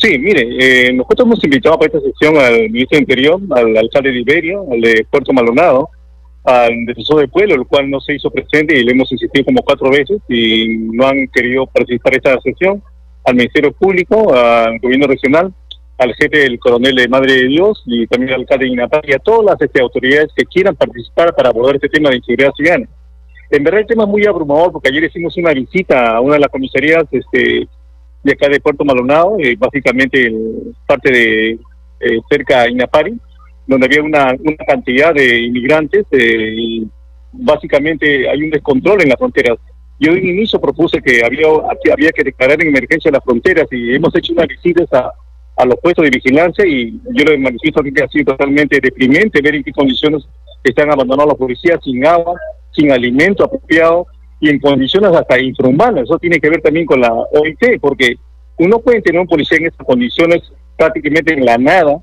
Sí, 0.00 0.16
mire, 0.16 0.46
eh, 0.60 0.92
nosotros 0.92 1.26
hemos 1.26 1.42
invitado 1.42 1.76
para 1.76 1.92
esta 1.92 2.00
sesión 2.00 2.36
al 2.36 2.70
ministro 2.70 2.96
de 2.96 3.02
Interior, 3.02 3.40
al 3.50 3.76
alcalde 3.76 4.12
de 4.12 4.20
Iberia, 4.20 4.58
al 4.70 4.80
de 4.80 5.04
Puerto 5.10 5.32
Maldonado, 5.32 5.90
al 6.44 6.86
defensor 6.86 7.18
del 7.18 7.28
pueblo, 7.28 7.56
el 7.56 7.66
cual 7.66 7.90
no 7.90 8.00
se 8.00 8.14
hizo 8.14 8.30
presente 8.30 8.78
y 8.78 8.84
le 8.84 8.92
hemos 8.92 9.10
insistido 9.10 9.46
como 9.46 9.60
cuatro 9.62 9.90
veces 9.90 10.20
y 10.28 10.78
no 10.92 11.04
han 11.04 11.26
querido 11.26 11.66
participar 11.66 12.12
en 12.12 12.16
esta 12.18 12.40
sesión, 12.42 12.80
al 13.24 13.34
Ministerio 13.34 13.72
Público, 13.72 14.32
al 14.32 14.78
gobierno 14.78 15.08
regional, 15.08 15.52
al 15.98 16.14
jefe 16.14 16.38
del 16.38 16.60
coronel 16.60 16.94
de 16.94 17.08
Madre 17.08 17.32
de 17.32 17.48
Dios 17.48 17.82
y 17.84 18.06
también 18.06 18.34
al 18.34 18.42
alcalde 18.42 18.66
de 18.66 18.72
Inapar 18.72 19.02
y 19.04 19.14
a 19.14 19.18
todas 19.18 19.46
las 19.46 19.60
este, 19.60 19.82
autoridades 19.82 20.30
que 20.36 20.44
quieran 20.44 20.76
participar 20.76 21.34
para 21.34 21.48
abordar 21.48 21.74
este 21.74 21.88
tema 21.88 22.10
de 22.10 22.18
inseguridad 22.18 22.52
ciudadana. 22.56 22.88
En 23.50 23.64
verdad 23.64 23.80
el 23.80 23.86
tema 23.88 24.04
es 24.04 24.08
muy 24.08 24.24
abrumador 24.26 24.70
porque 24.70 24.90
ayer 24.90 25.02
hicimos 25.02 25.36
una 25.36 25.52
visita 25.52 26.12
a 26.12 26.20
una 26.20 26.34
de 26.34 26.40
las 26.40 26.50
comisarías 26.50 27.02
este, 27.10 27.66
de 28.22 28.32
acá 28.32 28.48
de 28.48 28.60
Puerto 28.60 28.84
Malonado, 28.84 29.36
eh, 29.38 29.56
básicamente 29.58 30.32
parte 30.86 31.10
de 31.10 31.50
eh, 32.00 32.20
cerca 32.28 32.62
de 32.62 32.70
Inapari, 32.72 33.18
donde 33.66 33.86
había 33.86 34.02
una, 34.02 34.34
una 34.38 34.64
cantidad 34.66 35.14
de 35.14 35.40
inmigrantes 35.40 36.06
eh, 36.10 36.54
y 36.56 36.88
básicamente 37.32 38.28
hay 38.28 38.42
un 38.42 38.50
descontrol 38.50 39.02
en 39.02 39.10
las 39.10 39.18
fronteras. 39.18 39.58
Yo 40.00 40.12
en 40.12 40.26
inicio 40.26 40.60
propuse 40.60 41.02
que 41.02 41.24
había, 41.24 41.48
había 41.92 42.12
que 42.12 42.24
declarar 42.24 42.62
en 42.62 42.68
emergencia 42.68 43.10
las 43.10 43.24
fronteras 43.24 43.66
y 43.70 43.94
hemos 43.94 44.14
hecho 44.14 44.32
una 44.32 44.46
visita 44.46 44.84
a, 44.92 45.12
a 45.56 45.64
los 45.66 45.76
puestos 45.80 46.04
de 46.04 46.10
vigilancia 46.10 46.64
y 46.64 47.00
yo 47.14 47.24
le 47.24 47.36
manifiesto 47.38 47.82
que 47.82 48.02
ha 48.02 48.08
sido 48.08 48.32
totalmente 48.32 48.78
deprimente 48.80 49.42
ver 49.42 49.56
en 49.56 49.64
qué 49.64 49.72
condiciones 49.72 50.26
están 50.62 50.90
abandonados 50.90 51.30
los 51.30 51.38
policías 51.38 51.80
sin 51.82 52.06
agua, 52.06 52.38
sin 52.72 52.92
alimento 52.92 53.44
apropiado 53.44 54.06
y 54.40 54.50
en 54.50 54.58
condiciones 54.58 55.12
hasta 55.12 55.40
infrahumanas. 55.40 56.04
Eso 56.04 56.18
tiene 56.18 56.40
que 56.40 56.50
ver 56.50 56.60
también 56.60 56.86
con 56.86 57.00
la 57.00 57.12
OIT, 57.12 57.80
porque 57.80 58.16
uno 58.58 58.78
puede 58.78 59.02
tener 59.02 59.20
un 59.20 59.26
policía 59.26 59.58
en 59.58 59.66
estas 59.66 59.86
condiciones 59.86 60.42
prácticamente 60.76 61.34
en 61.34 61.44
la 61.44 61.58
nada, 61.58 61.98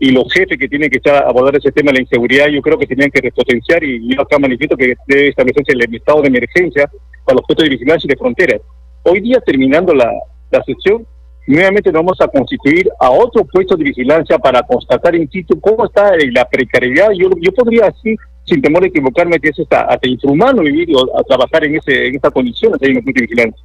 y 0.00 0.12
los 0.12 0.32
jefes 0.32 0.58
que 0.58 0.68
tienen 0.68 0.90
que 0.90 0.98
estar 0.98 1.24
a 1.24 1.28
abordar 1.28 1.56
ese 1.56 1.72
tema 1.72 1.90
de 1.90 1.98
la 1.98 2.02
inseguridad, 2.02 2.46
yo 2.48 2.62
creo 2.62 2.78
que 2.78 2.86
tenían 2.86 3.10
que 3.10 3.20
repotenciar, 3.20 3.82
y 3.82 4.14
yo 4.14 4.22
acá 4.22 4.38
manifiesto 4.38 4.76
que 4.76 4.94
debe 5.06 5.28
establecerse 5.28 5.72
el 5.72 5.94
estado 5.94 6.22
de 6.22 6.28
emergencia 6.28 6.88
para 7.24 7.36
los 7.36 7.46
puestos 7.46 7.64
de 7.64 7.70
vigilancia 7.70 8.06
y 8.06 8.10
de 8.10 8.16
fronteras. 8.16 8.60
Hoy 9.02 9.20
día, 9.20 9.40
terminando 9.40 9.94
la, 9.94 10.12
la 10.50 10.62
sesión, 10.62 11.06
nuevamente 11.46 11.90
nos 11.90 12.00
vamos 12.00 12.20
a 12.20 12.28
constituir 12.28 12.88
a 13.00 13.10
otro 13.10 13.44
puesto 13.44 13.74
de 13.76 13.84
vigilancia 13.84 14.38
para 14.38 14.62
constatar 14.62 15.14
in 15.14 15.28
situ 15.30 15.58
cómo 15.60 15.86
está 15.86 16.12
la 16.32 16.44
precariedad. 16.48 17.08
Yo, 17.16 17.30
yo 17.40 17.52
podría 17.52 17.86
así 17.86 18.14
sin 18.48 18.62
temor 18.62 18.82
a 18.82 18.86
equivocarme, 18.86 19.38
que 19.38 19.50
es 19.50 19.60
hasta, 19.60 19.82
hasta 19.82 20.08
infrahumano 20.08 20.62
vivir 20.62 20.88
o 20.96 21.18
a 21.18 21.22
trabajar 21.22 21.64
en, 21.64 21.76
ese, 21.76 22.06
en 22.06 22.16
estas 22.16 22.32
condiciones 22.32 22.80
ahí 22.82 22.90
en 22.90 22.96
el 22.96 23.04
punto 23.04 23.20
de 23.20 23.26
vigilancia. 23.26 23.64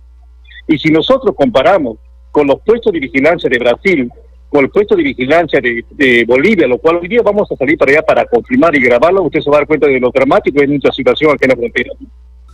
Y 0.67 0.77
si 0.77 0.89
nosotros 0.89 1.35
comparamos 1.35 1.97
con 2.31 2.47
los 2.47 2.61
puestos 2.61 2.91
de 2.93 2.99
vigilancia 2.99 3.49
de 3.49 3.59
Brasil, 3.59 4.11
con 4.49 4.65
el 4.65 4.69
puesto 4.69 4.95
de 4.95 5.03
vigilancia 5.03 5.59
de, 5.59 6.25
Bolivia, 6.27 6.67
lo 6.67 6.77
cual 6.77 6.97
hoy 7.01 7.07
día 7.07 7.21
vamos 7.23 7.51
a 7.51 7.55
salir 7.55 7.77
para 7.77 7.91
allá 7.91 8.01
para 8.03 8.25
confirmar 8.25 8.75
y 8.75 8.81
grabarlo, 8.81 9.23
usted 9.23 9.41
se 9.41 9.49
va 9.49 9.57
a 9.57 9.59
dar 9.61 9.67
cuenta 9.67 9.87
de 9.87 9.99
lo 9.99 10.11
dramático 10.11 10.59
de 10.59 10.67
nuestra 10.67 10.91
situación 10.91 11.31
aquí 11.31 11.45
en 11.45 11.49
la 11.49 11.55
frontera. 11.55 11.89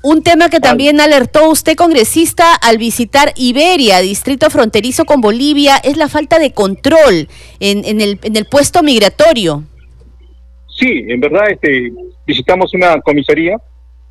Un 0.01 0.23
tema 0.23 0.47
que 0.47 0.61
también 0.61 1.01
alertó 1.01 1.49
usted, 1.49 1.75
congresista, 1.75 2.55
al 2.55 2.77
visitar 2.77 3.33
Iberia, 3.35 3.99
distrito 3.99 4.49
fronterizo 4.49 5.03
con 5.03 5.19
Bolivia, 5.19 5.75
es 5.75 5.97
la 5.97 6.07
falta 6.07 6.39
de 6.39 6.53
control 6.53 7.27
en, 7.59 7.83
en, 7.83 7.99
el, 7.99 8.17
en 8.23 8.37
el 8.37 8.45
puesto 8.45 8.81
migratorio. 8.81 9.65
Sí, 10.79 11.05
en 11.07 11.19
verdad, 11.19 11.49
este, 11.49 11.91
visitamos 12.25 12.73
una 12.73 13.01
comisaría 13.01 13.57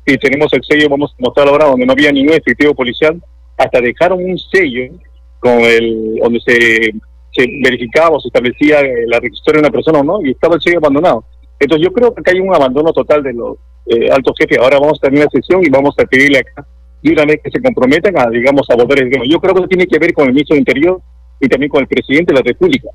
y 0.05 0.17
tenemos 0.17 0.53
el 0.53 0.63
sello, 0.63 0.89
vamos 0.89 1.15
a 1.17 1.21
mostrar 1.21 1.47
ahora, 1.47 1.65
donde 1.65 1.85
no 1.85 1.93
había 1.93 2.11
ningún 2.11 2.35
efectivo 2.35 2.75
policial, 2.75 3.21
hasta 3.57 3.81
dejaron 3.81 4.23
un 4.23 4.37
sello 4.37 4.93
con 5.39 5.59
el 5.61 6.15
donde 6.21 6.39
se, 6.41 6.93
verificaba 7.63 8.17
o 8.17 8.19
se 8.19 8.27
establecía 8.27 8.81
la 9.07 9.19
registración 9.19 9.55
de 9.55 9.67
una 9.67 9.71
persona 9.71 9.99
o 9.99 10.03
no, 10.03 10.25
y 10.25 10.31
estaba 10.31 10.55
el 10.55 10.61
sello 10.61 10.77
abandonado. 10.77 11.25
Entonces 11.59 11.85
yo 11.85 11.91
creo 11.91 12.13
que 12.13 12.21
acá 12.21 12.31
hay 12.31 12.39
un 12.39 12.53
abandono 12.53 12.93
total 12.93 13.23
de 13.23 13.33
los 13.33 13.57
eh, 13.87 14.09
altos 14.11 14.35
jefes. 14.37 14.59
Ahora 14.59 14.79
vamos 14.79 14.99
a 14.99 15.01
terminar 15.01 15.27
la 15.33 15.39
sesión 15.39 15.63
y 15.65 15.69
vamos 15.69 15.95
a 15.97 16.05
pedirle 16.05 16.39
acá 16.39 16.65
y 17.01 17.11
una 17.11 17.25
vez 17.25 17.39
que 17.43 17.51
se 17.51 17.61
comprometan 17.61 18.17
a, 18.17 18.29
digamos, 18.29 18.69
a 18.69 18.75
volver 18.75 19.03
el 19.03 19.09
tema. 19.09 19.23
Yo 19.27 19.39
creo 19.39 19.53
que 19.53 19.59
eso 19.61 19.67
tiene 19.69 19.87
que 19.87 19.99
ver 19.99 20.13
con 20.13 20.25
el 20.27 20.33
ministro 20.33 20.55
de 20.55 20.59
Interior 20.59 21.01
y 21.39 21.47
también 21.47 21.69
con 21.69 21.81
el 21.81 21.87
presidente 21.87 22.33
de 22.33 22.39
la 22.39 22.43
República. 22.43 22.89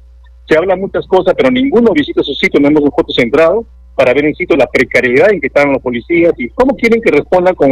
Se 0.46 0.56
habla 0.56 0.76
muchas 0.76 1.06
cosas, 1.06 1.34
pero 1.36 1.50
ninguno 1.50 1.92
visita 1.92 2.22
su 2.22 2.34
sitio, 2.34 2.60
no 2.60 2.68
hemos 2.68 2.82
un 2.82 2.92
foto 2.92 3.12
centrado 3.12 3.64
para 3.94 4.12
ver 4.12 4.26
en 4.26 4.34
sitio 4.34 4.56
la 4.56 4.66
precariedad 4.66 5.30
en 5.30 5.40
que 5.40 5.46
están 5.46 5.72
los 5.72 5.82
policías 5.82 6.32
y 6.36 6.48
cómo 6.50 6.76
quieren 6.76 7.00
que 7.00 7.10
respondan 7.10 7.54
con 7.54 7.70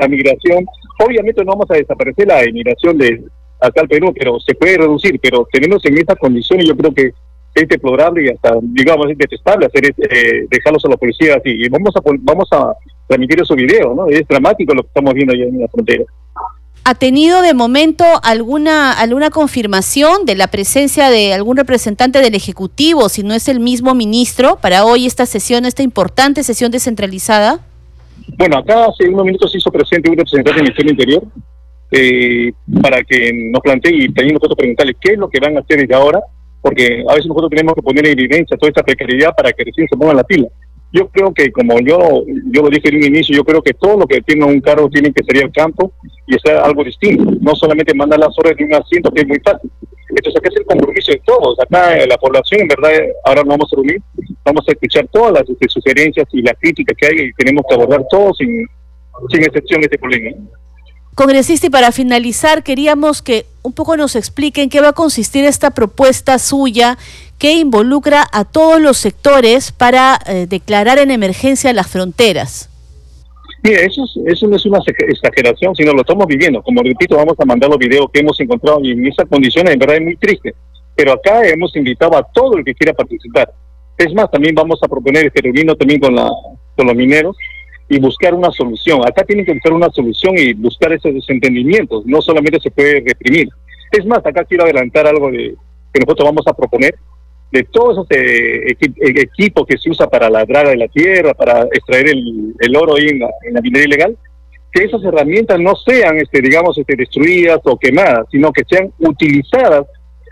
la 0.00 0.08
migración. 0.08 0.64
Obviamente 1.04 1.44
no 1.44 1.52
vamos 1.52 1.70
a 1.70 1.74
desaparecer 1.74 2.26
la 2.28 2.48
inmigración 2.48 2.96
de 2.98 3.24
acá 3.60 3.80
al 3.80 3.88
Perú, 3.88 4.12
pero 4.16 4.38
se 4.40 4.54
puede 4.54 4.78
reducir, 4.78 5.18
pero 5.20 5.46
tenemos 5.50 5.84
en 5.84 5.98
estas 5.98 6.18
condiciones 6.18 6.66
yo 6.66 6.76
creo 6.76 6.94
que 6.94 7.12
es 7.54 7.68
deplorable 7.68 8.24
y 8.24 8.28
hasta, 8.28 8.54
digamos, 8.60 9.10
es 9.10 9.16
detestable 9.16 9.66
hacer 9.66 9.86
eh, 9.86 10.46
dejarlos 10.50 10.84
a 10.84 10.88
los 10.88 10.98
policías 10.98 11.40
y 11.44 11.68
vamos 11.70 11.94
a 11.96 12.00
vamos 12.20 12.48
a 12.52 12.74
transmitir 13.06 13.40
esos 13.40 13.56
videos, 13.56 13.96
¿no? 13.96 14.06
Es 14.08 14.26
dramático 14.28 14.74
lo 14.74 14.82
que 14.82 14.88
estamos 14.88 15.14
viendo 15.14 15.32
allá 15.32 15.44
en 15.44 15.60
la 15.60 15.68
frontera. 15.68 16.04
¿Ha 16.88 16.94
tenido 16.94 17.42
de 17.42 17.52
momento 17.52 18.04
alguna, 18.22 18.92
alguna 18.92 19.30
confirmación 19.30 20.24
de 20.24 20.36
la 20.36 20.46
presencia 20.46 21.10
de 21.10 21.34
algún 21.34 21.56
representante 21.56 22.20
del 22.20 22.36
Ejecutivo, 22.36 23.08
si 23.08 23.24
no 23.24 23.34
es 23.34 23.48
el 23.48 23.58
mismo 23.58 23.92
ministro, 23.96 24.60
para 24.62 24.84
hoy 24.84 25.04
esta 25.04 25.26
sesión, 25.26 25.64
esta 25.64 25.82
importante 25.82 26.44
sesión 26.44 26.70
descentralizada? 26.70 27.58
Bueno, 28.38 28.58
acá 28.58 28.84
hace 28.84 29.08
unos 29.08 29.24
minutos 29.24 29.50
se 29.50 29.58
hizo 29.58 29.72
presente 29.72 30.08
un 30.08 30.16
representante 30.16 30.52
del 30.52 30.62
Ministerio 30.62 30.92
Interior 30.92 31.24
eh, 31.90 32.52
para 32.80 33.02
que 33.02 33.32
nos 33.50 33.60
plantee 33.62 33.92
y 33.92 34.12
también 34.12 34.34
nosotros 34.34 34.56
preguntarle 34.56 34.94
qué 35.00 35.14
es 35.14 35.18
lo 35.18 35.28
que 35.28 35.40
van 35.40 35.56
a 35.56 35.60
hacer 35.62 35.80
desde 35.80 35.94
ahora, 35.96 36.20
porque 36.62 37.02
a 37.08 37.14
veces 37.14 37.26
nosotros 37.26 37.50
tenemos 37.50 37.74
que 37.74 37.82
poner 37.82 38.06
en 38.06 38.12
evidencia 38.12 38.56
toda 38.56 38.68
esta 38.68 38.84
precariedad 38.84 39.34
para 39.36 39.52
que 39.52 39.64
recién 39.64 39.88
se 39.88 39.96
pongan 39.96 40.18
la 40.18 40.22
pila. 40.22 40.46
Yo 40.92 41.08
creo 41.08 41.32
que, 41.34 41.50
como 41.52 41.78
yo, 41.80 42.24
yo 42.50 42.62
lo 42.62 42.68
dije 42.70 42.88
en 42.88 42.96
un 42.96 43.04
inicio, 43.04 43.36
yo 43.36 43.44
creo 43.44 43.60
que 43.60 43.74
todo 43.74 43.98
lo 43.98 44.06
que 44.06 44.22
tiene 44.22 44.44
un 44.44 44.60
cargo 44.60 44.88
tiene 44.88 45.12
que 45.12 45.24
salir 45.24 45.44
al 45.44 45.52
campo 45.52 45.92
y 46.26 46.36
hacer 46.36 46.56
algo 46.56 46.84
distinto. 46.84 47.32
No 47.40 47.54
solamente 47.54 47.92
mandar 47.94 48.20
las 48.20 48.38
horas 48.38 48.56
de 48.56 48.64
un 48.64 48.74
asiento, 48.74 49.10
que 49.10 49.22
es 49.22 49.28
muy 49.28 49.40
fácil. 49.40 49.70
Entonces, 50.08 50.36
acá 50.36 50.48
es 50.48 50.56
el 50.56 50.64
compromiso 50.64 51.12
de 51.12 51.20
todos. 51.26 51.58
Acá 51.60 52.06
la 52.06 52.16
población, 52.16 52.62
en 52.62 52.68
verdad, 52.68 52.90
ahora 53.24 53.42
nos 53.42 53.58
vamos 53.58 53.72
a 53.72 53.76
reunir, 53.76 54.00
vamos 54.44 54.64
a 54.68 54.72
escuchar 54.72 55.06
todas 55.12 55.32
las 55.32 55.48
este, 55.48 55.68
sugerencias 55.68 56.26
y 56.32 56.42
las 56.42 56.54
críticas 56.58 56.96
que 56.96 57.06
hay 57.06 57.26
y 57.26 57.32
tenemos 57.32 57.64
que 57.68 57.74
abordar 57.74 58.04
todos 58.08 58.38
sin, 58.38 58.66
sin 59.30 59.42
excepción 59.42 59.82
este 59.82 59.98
problema. 59.98 60.36
Congresista, 61.16 61.68
y 61.68 61.70
para 61.70 61.92
finalizar, 61.92 62.62
queríamos 62.62 63.22
que 63.22 63.46
un 63.62 63.72
poco 63.72 63.96
nos 63.96 64.16
expliquen 64.16 64.68
qué 64.68 64.82
va 64.82 64.88
a 64.88 64.92
consistir 64.92 65.46
esta 65.46 65.70
propuesta 65.70 66.38
suya 66.38 66.98
que 67.38 67.54
involucra 67.54 68.26
a 68.32 68.44
todos 68.44 68.82
los 68.82 68.98
sectores 68.98 69.72
para 69.72 70.18
eh, 70.26 70.46
declarar 70.46 70.98
en 70.98 71.10
emergencia 71.10 71.72
las 71.72 71.86
fronteras. 71.86 72.68
Mira, 73.62 73.80
eso, 73.80 74.04
eso 74.26 74.46
no 74.46 74.56
es 74.56 74.66
una 74.66 74.78
exageración, 75.08 75.74
sino 75.74 75.94
lo 75.94 76.02
estamos 76.02 76.26
viviendo. 76.26 76.62
Como 76.62 76.82
repito, 76.82 77.16
vamos 77.16 77.34
a 77.40 77.46
mandar 77.46 77.70
los 77.70 77.78
videos 77.78 78.08
que 78.12 78.20
hemos 78.20 78.38
encontrado 78.38 78.80
y 78.82 78.90
en 78.90 79.06
esas 79.06 79.26
condiciones 79.26 79.72
en 79.72 79.78
verdad 79.78 79.96
es 79.96 80.02
muy 80.02 80.16
triste. 80.16 80.54
Pero 80.94 81.14
acá 81.14 81.48
hemos 81.48 81.74
invitado 81.76 82.14
a 82.14 82.24
todo 82.24 82.58
el 82.58 82.64
que 82.64 82.74
quiera 82.74 82.92
participar. 82.92 83.50
Es 83.96 84.12
más, 84.12 84.30
también 84.30 84.54
vamos 84.54 84.78
a 84.82 84.86
proponer 84.86 85.24
este 85.24 85.40
reuniendo 85.40 85.74
también 85.76 85.98
con, 85.98 86.14
la, 86.14 86.30
con 86.76 86.86
los 86.86 86.94
mineros 86.94 87.34
y 87.88 88.00
buscar 88.00 88.34
una 88.34 88.50
solución. 88.50 89.00
Acá 89.06 89.24
tienen 89.24 89.44
que 89.44 89.52
buscar 89.52 89.72
una 89.72 89.90
solución 89.90 90.36
y 90.36 90.52
buscar 90.54 90.92
esos 90.92 91.14
desentendimientos. 91.14 92.04
No 92.06 92.20
solamente 92.20 92.60
se 92.60 92.70
puede 92.70 93.00
reprimir. 93.06 93.48
Es 93.92 94.04
más, 94.04 94.24
acá 94.24 94.44
quiero 94.44 94.64
adelantar 94.64 95.06
algo 95.06 95.30
de 95.30 95.54
que 95.92 96.00
nosotros 96.00 96.28
vamos 96.28 96.46
a 96.46 96.52
proponer 96.52 96.94
de 97.52 97.62
todos 97.64 97.92
esos 97.92 98.06
eh, 98.10 98.72
eh, 98.72 98.76
equipos 99.00 99.66
que 99.66 99.78
se 99.78 99.90
usa 99.90 100.08
para 100.08 100.28
la 100.28 100.44
draga 100.44 100.70
de 100.70 100.76
la 100.76 100.88
tierra, 100.88 101.32
para 101.32 101.62
extraer 101.62 102.08
el, 102.08 102.76
oro 102.76 102.96
ahí 102.96 103.08
en 103.08 103.20
la, 103.20 103.60
minería 103.62 103.86
ilegal, 103.86 104.18
que 104.72 104.84
esas 104.84 105.02
herramientas 105.04 105.58
no 105.60 105.76
sean, 105.76 106.18
este, 106.18 106.40
digamos, 106.40 106.76
este, 106.76 106.96
destruidas 106.96 107.60
o 107.64 107.78
quemadas, 107.78 108.26
sino 108.30 108.52
que 108.52 108.64
sean 108.68 108.92
utilizadas 108.98 109.86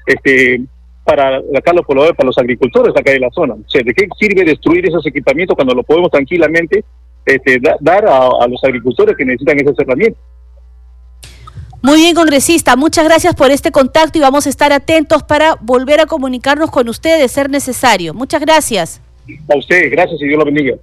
este, 0.07 0.61
para 1.05 1.39
acá 1.57 1.73
los 1.73 1.87
para 1.87 2.27
los 2.27 2.39
agricultores 2.39 2.95
acá 2.97 3.13
de 3.13 3.21
la 3.21 3.31
zona. 3.31 3.55
O 3.55 3.69
sea, 3.69 3.83
¿de 3.85 3.95
qué 3.95 4.09
sirve 4.19 4.45
destruir 4.45 4.87
esos 4.87 5.07
equipamientos 5.07 5.55
cuando 5.55 5.75
lo 5.75 5.85
podemos 5.85 6.11
tranquilamente 6.11 6.85
este, 7.27 7.61
dar 7.81 8.07
a 8.07 8.47
los 8.47 8.63
agricultores 8.65 9.17
que 9.17 9.25
necesitan 9.25 9.61
esas 9.61 9.79
herramientas? 9.79 10.23
Muy 11.85 11.97
bien, 11.97 12.15
congresista, 12.15 12.77
muchas 12.77 13.05
gracias 13.05 13.35
por 13.35 13.51
este 13.51 13.71
contacto 13.71 14.17
y 14.17 14.23
vamos 14.23 14.47
a 14.47 14.49
estar 14.49 14.73
atentos 14.73 15.23
para 15.23 15.57
volver 15.61 16.01
a 16.01 16.07
comunicarnos 16.07 16.71
con 16.71 16.89
usted 16.89 17.21
de 17.21 17.29
ser 17.29 17.51
necesario. 17.51 18.15
Muchas 18.15 18.41
gracias. 18.41 19.03
A 19.53 19.57
usted, 19.59 19.91
gracias 19.91 20.19
y 20.23 20.27
Dios 20.27 20.39
lo 20.39 20.47
bendiga. 20.47 20.77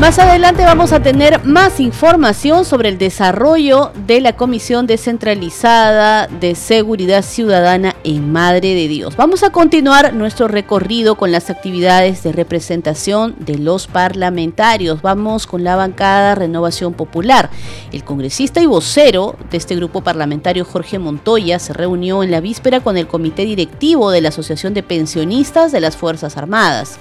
Más 0.00 0.20
adelante 0.20 0.62
vamos 0.62 0.92
a 0.92 1.02
tener 1.02 1.44
más 1.44 1.80
información 1.80 2.64
sobre 2.64 2.88
el 2.88 2.98
desarrollo 2.98 3.90
de 4.06 4.20
la 4.20 4.36
Comisión 4.36 4.86
Descentralizada 4.86 6.28
de 6.28 6.54
Seguridad 6.54 7.22
Ciudadana 7.22 7.96
en 8.04 8.30
Madre 8.30 8.76
de 8.76 8.86
Dios. 8.86 9.16
Vamos 9.16 9.42
a 9.42 9.50
continuar 9.50 10.14
nuestro 10.14 10.46
recorrido 10.46 11.16
con 11.16 11.32
las 11.32 11.50
actividades 11.50 12.22
de 12.22 12.30
representación 12.30 13.34
de 13.40 13.58
los 13.58 13.88
parlamentarios. 13.88 15.02
Vamos 15.02 15.48
con 15.48 15.64
la 15.64 15.74
bancada 15.74 16.36
Renovación 16.36 16.94
Popular. 16.94 17.50
El 17.90 18.04
congresista 18.04 18.60
y 18.60 18.66
vocero 18.66 19.34
de 19.50 19.56
este 19.56 19.74
grupo 19.74 20.02
parlamentario, 20.02 20.64
Jorge 20.64 21.00
Montoya, 21.00 21.58
se 21.58 21.72
reunió 21.72 22.22
en 22.22 22.30
la 22.30 22.40
víspera 22.40 22.78
con 22.80 22.96
el 22.96 23.08
comité 23.08 23.44
directivo 23.44 24.12
de 24.12 24.20
la 24.20 24.28
Asociación 24.28 24.74
de 24.74 24.84
Pensionistas 24.84 25.72
de 25.72 25.80
las 25.80 25.96
Fuerzas 25.96 26.36
Armadas. 26.36 27.00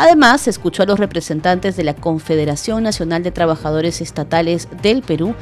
Además, 0.00 0.46
escuchó 0.46 0.84
a 0.84 0.86
los 0.86 1.00
representantes 1.00 1.76
de 1.76 1.82
la 1.82 1.92
Confederación 1.92 2.84
Nacional 2.84 3.24
de 3.24 3.32
Trabajadores 3.32 4.00
Estatales 4.00 4.68
del 4.80 5.02
Perú, 5.02 5.34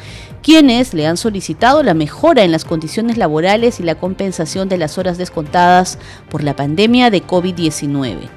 quienes 0.43 0.95
le 0.95 1.07
han 1.07 1.19
solicitado 1.19 1.83
la 1.83 1.93
mejora 1.93 2.43
en 2.43 2.53
las 2.53 2.65
condiciones 2.65 3.19
laborales 3.19 3.81
y 3.81 3.83
la 3.83 3.97
compensación 3.97 4.71
de 4.71 4.79
las 4.79 4.97
horas 4.97 5.19
descontadas 5.19 5.99
por 6.31 6.43
la 6.43 6.57
pandemia 6.57 7.11
de 7.11 7.23
COVID-19. 7.23 8.31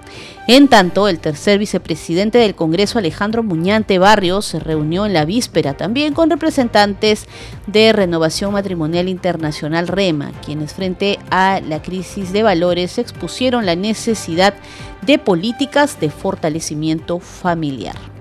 En 0.52 0.68
tanto, 0.68 1.08
el 1.08 1.20
tercer 1.20 1.60
vicepresidente 1.60 2.40
del 2.40 2.56
Congreso, 2.56 2.98
Alejandro 2.98 3.44
Muñante 3.44 4.00
Barrios, 4.00 4.46
se 4.46 4.60
reunió 4.60 5.06
en 5.06 5.14
la 5.14 5.24
víspera 5.24 5.76
también 5.76 6.16
con 6.16 6.32
representantes 6.32 7.28
de 7.68 7.94
Renovación 7.94 8.54
Matrimonial 8.54 9.10
Internacional 9.10 9.88
REMA, 9.88 10.32
quienes 10.44 10.74
frente 10.74 11.20
a 11.30 11.62
la 11.62 11.84
crisis 11.84 12.34
de 12.34 12.42
valores 12.42 12.98
expusieron 12.98 13.68
la 13.68 13.76
necesidad 13.76 14.56
de 15.04 15.20
políticas 15.20 16.00
de 16.00 16.10
fortalecimiento 16.10 17.20
familiar. 17.20 18.19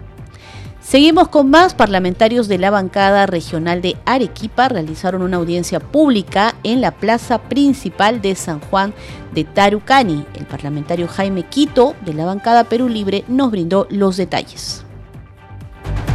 Seguimos 0.89 1.29
con 1.29 1.51
más 1.51 1.75
parlamentarios 1.75 2.49
de 2.49 2.57
la 2.57 2.71
bancada 2.71 3.27
regional 3.27 3.83
de 3.83 3.99
Arequipa 4.07 4.71
realizaron 4.71 5.21
una 5.21 5.37
audiencia 5.37 5.81
pública 5.81 6.55
en 6.63 6.81
la 6.81 6.93
plaza 6.93 7.43
principal 7.43 8.23
de 8.23 8.35
San 8.35 8.59
Juan 8.61 8.95
de 9.35 9.45
Tarucani. 9.45 10.25
El 10.33 10.47
parlamentario 10.47 11.07
Jaime 11.07 11.43
Quito 11.43 11.95
de 12.07 12.15
la 12.15 12.25
bancada 12.25 12.65
Perú 12.65 12.89
Libre 12.89 13.23
nos 13.29 13.51
brindó 13.51 13.87
los 13.91 14.17
detalles. 14.17 14.83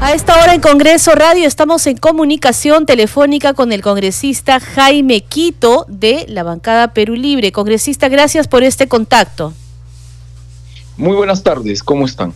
A 0.01 0.13
esta 0.13 0.41
hora 0.41 0.55
en 0.55 0.61
Congreso 0.61 1.11
Radio 1.13 1.47
estamos 1.47 1.85
en 1.85 1.97
comunicación 1.97 2.87
telefónica 2.87 3.53
con 3.53 3.73
el 3.73 3.83
congresista 3.83 4.59
Jaime 4.59 5.21
Quito 5.21 5.85
de 5.87 6.25
la 6.29 6.41
bancada 6.41 6.95
Perú 6.95 7.13
Libre. 7.13 7.51
Congresista, 7.51 8.09
gracias 8.09 8.47
por 8.47 8.63
este 8.63 8.87
contacto. 8.87 9.53
Muy 10.97 11.15
buenas 11.15 11.43
tardes, 11.43 11.83
¿cómo 11.83 12.07
están? 12.07 12.33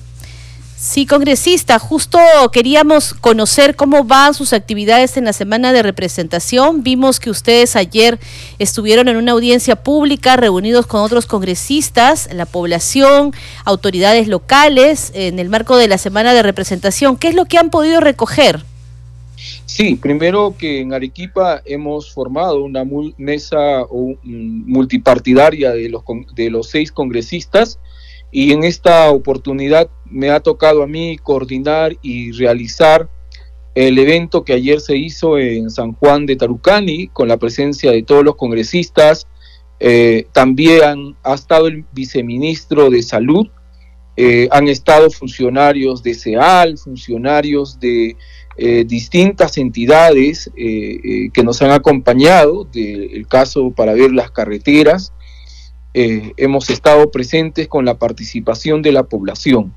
Sí, 0.79 1.07
congresista, 1.07 1.79
justo 1.79 2.19
queríamos 2.53 3.15
conocer 3.15 3.75
cómo 3.75 4.03
van 4.03 4.36
sus 4.36 4.53
actividades 4.53 5.17
en 5.17 5.25
la 5.25 5.34
semana 5.34 5.74
de 5.74 5.81
representación. 5.81 6.84
Vimos 6.84 7.19
que 7.19 7.31
ustedes 7.31 7.75
ayer 7.75 8.19
estuvieron 8.60 9.07
en 9.07 9.17
una 9.17 9.31
audiencia 9.31 9.75
pública 9.75 10.36
reunidos 10.36 10.86
con 10.86 11.01
otros 11.01 11.25
congresistas, 11.25 12.29
la 12.31 12.46
población, 12.46 13.31
autoridades 13.65 14.27
locales, 14.27 15.12
en 15.15 15.39
el 15.39 15.50
marco 15.50 15.77
de 15.77 15.88
la 15.88 15.98
semana 15.98 16.36
de 16.36 16.43
representación. 16.43 17.17
¿Qué 17.17 17.29
es 17.29 17.36
lo 17.36 17.46
que 17.46 17.57
han 17.57 17.72
podido 17.72 18.00
recoger? 18.00 18.63
Sí, 19.65 19.96
primero 19.96 20.53
que 20.60 20.81
en 20.81 20.93
Arequipa 20.93 21.60
hemos 21.65 22.13
formado 22.13 22.63
una 22.63 22.86
mesa 23.17 23.84
multipartidaria 24.22 25.72
de 25.72 25.89
los, 25.89 26.03
de 26.36 26.51
los 26.51 26.69
seis 26.69 26.91
congresistas 26.91 27.79
y 28.31 28.51
en 28.51 28.63
esta 28.63 29.10
oportunidad 29.12 29.89
me 30.05 30.29
ha 30.29 30.39
tocado 30.39 30.84
a 30.84 30.88
mí 30.88 31.17
coordinar 31.17 31.96
y 32.01 32.31
realizar 32.31 33.10
el 33.75 34.00
evento 34.00 34.43
que 34.43 34.53
ayer 34.53 34.81
se 34.81 34.98
hizo 34.98 35.38
en 35.38 35.69
San 35.69 35.93
Juan 35.93 36.25
de 36.25 36.36
Tarucani 36.36 37.10
con 37.10 37.27
la 37.27 37.38
presencia 37.38 37.91
de 37.91 38.01
todos 38.01 38.25
los 38.25 38.36
congresistas. 38.36 39.27
Eh, 39.79 40.25
también 40.34 41.15
ha 41.24 41.36
estado 41.36 41.67
el 41.67 41.86
viceministro 41.91 42.89
de 42.89 43.03
Salud, 43.03 43.48
eh, 44.15 44.50
han 44.51 44.67
estado 44.67 45.12
funcionarios 45.12 46.01
de 46.01 46.15
SEAL, 46.15 46.79
funcionarios 46.79 47.79
de 47.79 48.17
eh, 48.57 48.84
distintas 48.88 49.60
entidades 49.60 50.50
que 50.55 51.43
nos 51.43 51.62
han 51.62 51.69
acompañado, 51.69 52.63
del 52.63 53.27
caso 53.27 53.70
para 53.70 53.94
ver 53.94 54.11
las 54.11 54.31
carreteras, 54.31 55.13
eh, 56.00 56.33
hemos 56.38 56.70
estado 56.70 57.10
presentes 57.10 57.68
con 57.68 57.83
la 57.83 57.98
participación 57.98 58.83
de 58.83 58.92
la 58.92 59.01
población. 59.01 59.74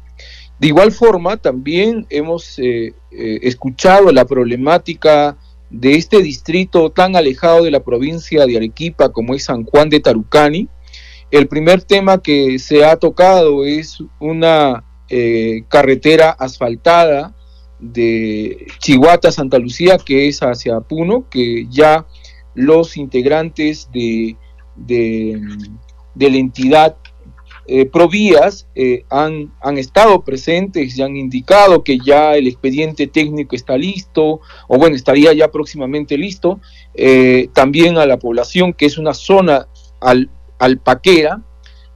De 0.58 0.68
igual 0.68 0.92
forma, 0.92 1.38
también 1.38 2.06
hemos 2.10 2.58
eh, 2.58 2.92
eh, 3.10 3.38
escuchado 3.40 4.12
la 4.12 4.26
problemática 4.26 5.38
de 5.70 5.94
este 5.94 6.22
distrito 6.22 6.90
tan 6.90 7.16
alejado 7.16 7.64
de 7.64 7.70
la 7.70 7.80
provincia 7.80 8.44
de 8.44 8.58
Arequipa 8.58 9.08
como 9.08 9.34
es 9.34 9.44
San 9.44 9.64
Juan 9.64 9.88
de 9.88 10.00
Tarucani. 10.00 10.68
El 11.30 11.48
primer 11.48 11.80
tema 11.80 12.20
que 12.20 12.58
se 12.58 12.84
ha 12.84 12.96
tocado 12.96 13.64
es 13.64 14.02
una 14.18 14.84
carretera 15.68 16.30
asfaltada 16.30 17.34
de 17.78 18.66
Chihuahua 18.78 19.32
Santa 19.32 19.58
Lucía, 19.58 19.96
que 19.96 20.28
es 20.28 20.40
hacia 20.40 20.80
Puno, 20.80 21.30
que 21.30 21.66
ya 21.70 22.06
los 22.54 22.98
integrantes 22.98 23.88
de 23.92 24.36
de 24.76 25.40
la 26.14 26.36
entidad 26.36 26.96
eh, 27.72 27.86
Provías 27.86 28.66
eh, 28.74 29.04
han, 29.10 29.52
han, 29.60 29.78
estado 29.78 30.24
presentes 30.24 30.98
y 30.98 31.02
han 31.02 31.16
indicado 31.16 31.84
que 31.84 32.00
ya 32.04 32.34
el 32.34 32.48
expediente 32.48 33.06
técnico 33.06 33.54
está 33.54 33.78
listo, 33.78 34.40
o 34.66 34.76
bueno, 34.76 34.96
estaría 34.96 35.32
ya 35.34 35.52
próximamente 35.52 36.18
listo. 36.18 36.58
Eh, 36.94 37.48
también 37.52 37.96
a 37.96 38.06
la 38.06 38.18
población, 38.18 38.72
que 38.72 38.86
es 38.86 38.98
una 38.98 39.14
zona 39.14 39.68
al, 40.00 40.30
alpaquera, 40.58 41.42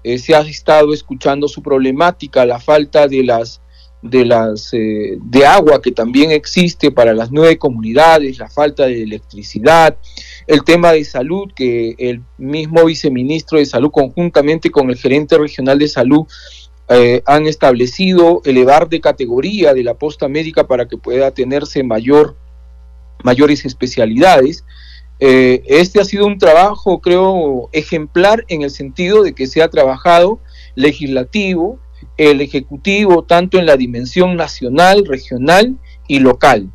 se 0.05 0.37
ha 0.37 0.43
estado 0.43 0.95
escuchando 0.95 1.49
su 1.49 1.61
problemática, 1.61 2.47
la 2.47 2.61
falta 2.61 3.09
de 3.09 3.25
las 3.25 3.61
de 4.01 4.27
las 4.27 4.71
de 4.71 5.47
agua 5.47 5.81
que 5.83 5.91
también 5.91 6.31
existe 6.31 6.93
para 6.93 7.15
las 7.15 7.33
nueve 7.33 7.57
comunidades, 7.59 8.39
la 8.39 8.51
falta 8.51 8.85
de 8.85 9.03
electricidad, 9.03 9.97
el 10.47 10.65
tema 10.65 10.93
de 10.93 11.05
salud, 11.05 11.51
que 11.55 11.95
el 11.99 12.23
mismo 12.39 12.85
viceministro 12.85 13.59
de 13.59 13.67
salud 13.67 13.91
conjuntamente 13.91 14.71
con 14.71 14.91
el 14.91 14.97
gerente 14.97 15.39
regional 15.39 15.79
de 15.79 15.89
salud 15.89 16.27
eh, 16.89 17.23
han 17.25 17.47
establecido 17.47 18.43
elevar 18.45 18.89
de 18.89 19.01
categoría 19.01 19.73
de 19.73 19.85
la 19.85 19.95
posta 19.95 20.29
médica 20.29 20.67
para 20.67 20.87
que 20.87 20.99
pueda 20.99 21.31
tenerse 21.31 21.83
mayor, 21.83 22.37
mayores 23.23 23.65
especialidades. 23.65 24.65
Eh, 25.19 25.63
este 25.67 26.01
ha 26.01 26.05
sido 26.05 26.27
un 26.27 26.39
trabajo, 26.39 27.01
creo, 27.01 27.71
ejemplar 27.73 28.45
en 28.49 28.63
el 28.63 28.71
sentido 28.71 29.23
de 29.23 29.33
que 29.33 29.47
se 29.47 29.63
ha 29.63 29.69
trabajado 29.69 30.41
legislativo, 30.75 31.79
el 32.19 32.43
ejecutivo, 32.43 33.23
tanto 33.23 33.59
en 33.59 33.65
la 33.65 33.77
dimensión 33.77 34.37
nacional, 34.37 35.07
regional 35.07 35.79
y 36.07 36.19
local. 36.19 36.71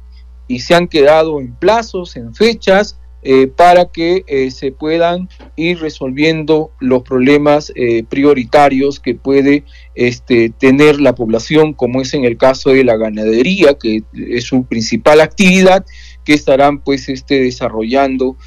Y 0.48 0.62
se 0.62 0.74
han 0.74 0.88
quedado 0.88 1.40
en 1.40 1.54
plazos, 1.54 2.16
en 2.16 2.34
fechas, 2.34 3.00
eh, 3.22 3.48
para 3.48 3.86
que 3.86 4.24
eh, 4.28 4.50
se 4.50 4.72
puedan 4.72 5.28
ir 5.58 5.80
resolviendo 5.80 6.72
los 6.80 7.04
problemas 7.04 7.72
eh, 7.76 8.04
prioritarios 8.08 9.02
que 9.02 9.14
puede 9.14 9.66
este, 9.94 10.50
tener 10.50 11.02
la 11.02 11.16
población, 11.16 11.74
como 11.74 12.02
es 12.02 12.14
en 12.14 12.24
el 12.24 12.38
caso 12.38 12.70
de 12.70 12.86
la 12.86 12.96
ganadería, 12.96 13.74
que 13.74 14.04
es 14.14 14.46
su 14.46 14.64
principal 14.64 15.20
actividad, 15.20 15.86
que 16.24 16.34
estarán 16.34 16.80
pues 16.80 17.10
este, 17.10 17.42
desarrollando 17.42 18.38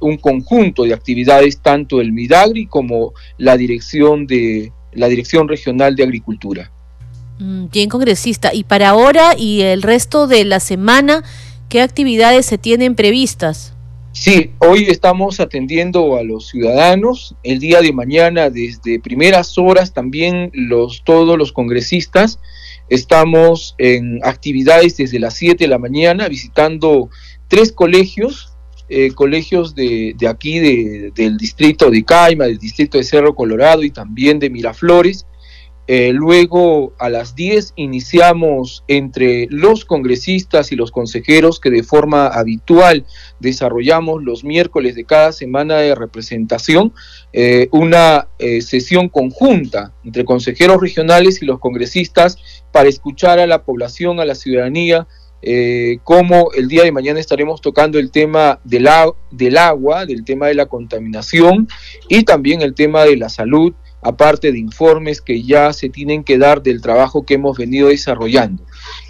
un 0.00 0.16
conjunto 0.18 0.84
de 0.84 0.94
actividades, 0.94 1.60
tanto 1.60 2.00
el 2.00 2.12
Midagri 2.12 2.66
como 2.66 3.14
la 3.36 3.56
dirección 3.56 4.28
de 4.28 4.70
la 4.92 5.08
Dirección 5.08 5.48
Regional 5.48 5.96
de 5.96 6.04
Agricultura. 6.04 6.70
Mm, 7.38 7.66
bien, 7.72 7.88
congresista. 7.88 8.54
Y 8.54 8.64
para 8.64 8.90
ahora 8.90 9.36
y 9.36 9.62
el 9.62 9.82
resto 9.82 10.26
de 10.26 10.44
la 10.44 10.60
semana, 10.60 11.24
¿qué 11.68 11.82
actividades 11.82 12.46
se 12.46 12.58
tienen 12.58 12.94
previstas? 12.94 13.75
Sí, 14.18 14.50
hoy 14.60 14.86
estamos 14.88 15.40
atendiendo 15.40 16.16
a 16.16 16.22
los 16.22 16.48
ciudadanos. 16.48 17.36
El 17.42 17.58
día 17.58 17.82
de 17.82 17.92
mañana, 17.92 18.48
desde 18.48 18.98
primeras 18.98 19.58
horas, 19.58 19.92
también 19.92 20.50
los, 20.54 21.04
todos 21.04 21.36
los 21.36 21.52
congresistas 21.52 22.40
estamos 22.88 23.74
en 23.76 24.20
actividades 24.24 24.96
desde 24.96 25.20
las 25.20 25.34
7 25.34 25.62
de 25.64 25.68
la 25.68 25.78
mañana 25.78 26.28
visitando 26.28 27.10
tres 27.48 27.72
colegios, 27.72 28.54
eh, 28.88 29.12
colegios 29.12 29.74
de, 29.74 30.16
aquí 30.26 30.60
del 30.60 31.36
distrito 31.36 31.90
de 31.90 32.02
Caima, 32.02 32.46
del 32.46 32.58
distrito 32.58 32.96
de 32.96 33.04
Cerro 33.04 33.34
Colorado 33.34 33.82
y 33.82 33.90
también 33.90 34.38
de 34.38 34.48
Miraflores. 34.48 35.26
Eh, 35.88 36.12
luego 36.12 36.94
a 36.98 37.08
las 37.08 37.36
10 37.36 37.74
iniciamos 37.76 38.82
entre 38.88 39.46
los 39.50 39.84
congresistas 39.84 40.72
y 40.72 40.76
los 40.76 40.90
consejeros 40.90 41.60
que 41.60 41.70
de 41.70 41.84
forma 41.84 42.26
habitual 42.26 43.06
desarrollamos 43.38 44.24
los 44.24 44.42
miércoles 44.42 44.96
de 44.96 45.04
cada 45.04 45.30
semana 45.30 45.76
de 45.76 45.94
representación 45.94 46.92
eh, 47.32 47.68
una 47.70 48.26
eh, 48.40 48.62
sesión 48.62 49.08
conjunta 49.08 49.92
entre 50.02 50.24
consejeros 50.24 50.80
regionales 50.80 51.40
y 51.40 51.46
los 51.46 51.60
congresistas 51.60 52.36
para 52.72 52.88
escuchar 52.88 53.38
a 53.38 53.46
la 53.46 53.62
población, 53.62 54.18
a 54.18 54.24
la 54.24 54.34
ciudadanía, 54.34 55.06
como 56.02 56.50
el 56.56 56.66
día 56.66 56.82
de 56.82 56.90
mañana 56.90 57.20
estaremos 57.20 57.60
tocando 57.60 58.00
el 58.00 58.10
tema 58.10 58.58
del 58.64 58.88
agua, 59.58 60.04
del 60.04 60.24
tema 60.24 60.48
de 60.48 60.54
la 60.54 60.66
contaminación 60.66 61.68
y 62.08 62.24
también 62.24 62.62
el 62.62 62.74
tema 62.74 63.04
de 63.04 63.16
la 63.16 63.28
salud 63.28 63.72
aparte 64.06 64.52
de 64.52 64.58
informes 64.58 65.20
que 65.20 65.42
ya 65.42 65.72
se 65.72 65.88
tienen 65.88 66.22
que 66.22 66.38
dar 66.38 66.62
del 66.62 66.80
trabajo 66.80 67.24
que 67.24 67.34
hemos 67.34 67.58
venido 67.58 67.88
desarrollando. 67.88 68.62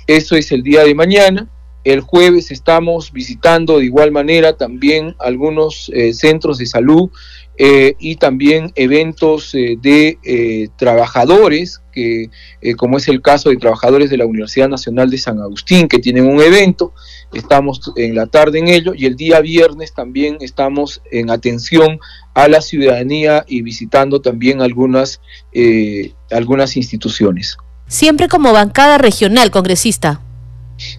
Eso 0.06 0.36
es 0.36 0.52
el 0.52 0.62
día 0.62 0.84
de 0.84 0.94
mañana. 0.94 1.48
El 1.84 2.00
jueves 2.00 2.50
estamos 2.50 3.12
visitando 3.12 3.78
de 3.78 3.84
igual 3.84 4.10
manera 4.10 4.56
también 4.56 5.14
algunos 5.18 5.90
eh, 5.94 6.14
centros 6.14 6.58
de 6.58 6.66
salud 6.66 7.10
eh, 7.58 7.94
y 7.98 8.16
también 8.16 8.72
eventos 8.74 9.54
eh, 9.54 9.78
de 9.80 10.70
trabajadores, 10.76 11.80
que, 11.92 12.30
como 12.76 12.98
es 12.98 13.08
el 13.08 13.22
caso 13.22 13.48
de 13.48 13.56
trabajadores 13.56 14.10
de 14.10 14.18
la 14.18 14.26
Universidad 14.26 14.68
Nacional 14.68 15.10
de 15.10 15.18
San 15.18 15.40
Agustín, 15.40 15.88
que 15.88 15.98
tienen 15.98 16.26
un 16.26 16.40
evento. 16.40 16.92
Estamos 17.32 17.80
en 17.96 18.14
la 18.14 18.26
tarde 18.26 18.58
en 18.58 18.68
ello 18.68 18.92
y 18.94 19.06
el 19.06 19.16
día 19.16 19.40
viernes 19.40 19.94
también 19.94 20.38
estamos 20.40 21.02
en 21.10 21.30
atención 21.30 21.98
a 22.36 22.48
la 22.48 22.60
ciudadanía 22.60 23.44
y 23.48 23.62
visitando 23.62 24.20
también 24.20 24.60
algunas, 24.60 25.22
eh, 25.52 26.12
algunas 26.30 26.76
instituciones. 26.76 27.56
Siempre 27.86 28.28
como 28.28 28.52
bancada 28.52 28.98
regional, 28.98 29.50
congresista. 29.50 30.20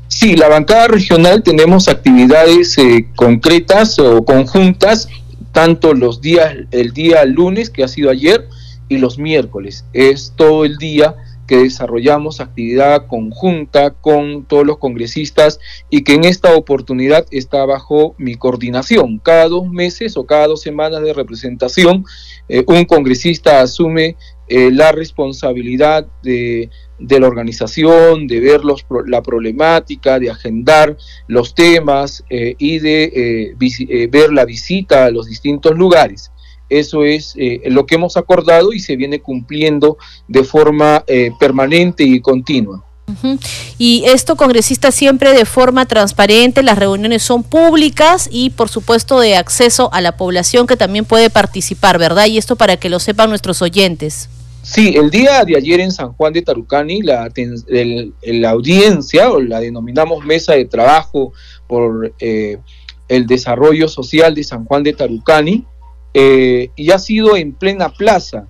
Sí, 0.08 0.36
la 0.36 0.48
bancada 0.48 0.88
regional 0.88 1.44
tenemos 1.44 1.88
actividades 1.88 2.76
eh, 2.80 3.08
concretas 3.16 4.00
o 4.00 4.26
conjuntas, 4.26 5.08
tanto 5.58 5.96
los 5.96 6.22
días, 6.22 6.56
el 6.70 6.94
día 6.94 7.26
lunes, 7.26 7.72
que 7.72 7.84
ha 7.84 7.88
sido 7.88 8.12
ayer, 8.12 8.48
y 8.90 9.00
los 9.00 9.18
miércoles. 9.18 9.86
Es 9.92 10.34
todo 10.36 10.66
el 10.66 10.78
día 10.78 11.16
que 11.48 11.58
desarrollamos 11.58 12.40
actividad 12.40 13.08
conjunta 13.08 13.90
con 13.90 14.46
todos 14.46 14.68
los 14.68 14.78
congresistas 14.78 15.60
y 15.90 16.04
que 16.04 16.14
en 16.14 16.26
esta 16.26 16.54
oportunidad 16.54 17.26
está 17.32 17.66
bajo 17.66 18.14
mi 18.20 18.36
coordinación. 18.36 19.18
Cada 19.18 19.48
dos 19.48 19.68
meses 19.68 20.16
o 20.16 20.28
cada 20.28 20.46
dos 20.46 20.62
semanas 20.62 21.02
de 21.02 21.14
representación, 21.14 22.06
eh, 22.50 22.64
un 22.68 22.86
congresista 22.86 23.60
asume 23.60 24.16
eh, 24.48 24.72
la 24.72 24.92
responsabilidad 24.92 26.08
de, 26.24 26.70
la 27.00 27.28
organización, 27.28 28.28
de 28.28 28.40
ver 28.40 28.64
los, 28.64 28.86
la 29.06 29.22
problemática, 29.22 30.20
de 30.20 30.30
agendar 30.30 30.98
los 31.28 31.54
temas 31.54 32.24
eh, 32.30 32.56
y 32.58 32.80
de 32.80 33.56
ver 34.12 34.32
la 34.32 34.46
visita 34.46 35.06
a 35.06 35.12
los 35.12 35.28
distintos 35.28 35.78
lugares. 35.78 36.32
Eso 36.70 37.04
es 37.06 37.34
eh, 37.38 37.62
lo 37.68 37.86
que 37.86 37.96
hemos 37.96 38.18
acordado 38.18 38.74
y 38.74 38.80
se 38.80 38.96
viene 38.96 39.22
cumpliendo 39.22 39.98
de 40.28 40.44
forma 40.44 41.04
eh, 41.08 41.32
permanente 41.40 42.04
y 42.04 42.20
continua. 42.20 42.84
Y 43.78 44.04
esto, 44.06 44.36
congresista, 44.36 44.92
siempre 44.92 45.32
de 45.32 45.46
forma 45.46 45.86
transparente, 45.86 46.62
las 46.62 46.78
reuniones 46.78 47.24
son 47.24 47.42
públicas 47.42 48.28
y, 48.30 48.50
por 48.50 48.68
supuesto, 48.68 49.22
de 49.22 49.38
acceso 49.38 49.90
a 49.94 50.02
la 50.02 50.18
población 50.18 50.68
que 50.68 50.76
también 50.76 51.06
puede 51.06 51.30
participar, 51.30 51.98
¿verdad? 52.00 52.26
Y 52.26 52.38
esto 52.38 52.58
para 52.58 52.76
que 52.76 52.90
lo 52.90 53.00
sepan 53.00 53.30
nuestros 53.30 53.62
oyentes. 53.62 54.28
Sí, 54.68 54.96
el 54.98 55.10
día 55.10 55.46
de 55.46 55.56
ayer 55.56 55.80
en 55.80 55.94
San 55.94 56.12
Juan 56.12 56.34
de 56.34 56.42
Tarucani, 56.42 57.02
la, 57.02 57.30
audiencia, 58.50 59.32
o 59.32 59.40
la 59.40 59.62
denominamos 59.62 60.26
mesa 60.26 60.56
de 60.56 60.66
trabajo 60.66 61.32
por 61.68 62.14
eh, 62.20 62.58
el 63.08 63.28
desarrollo 63.28 63.88
social 63.88 64.36
de 64.36 64.44
San 64.44 64.66
Juan 64.66 64.84
de 64.84 64.92
Tarucani, 64.92 65.66
eh, 66.14 66.70
y 66.76 66.92
ha 66.92 67.00
sido 67.00 67.38
en 67.38 67.54
plena 67.54 67.88
plaza. 67.94 68.50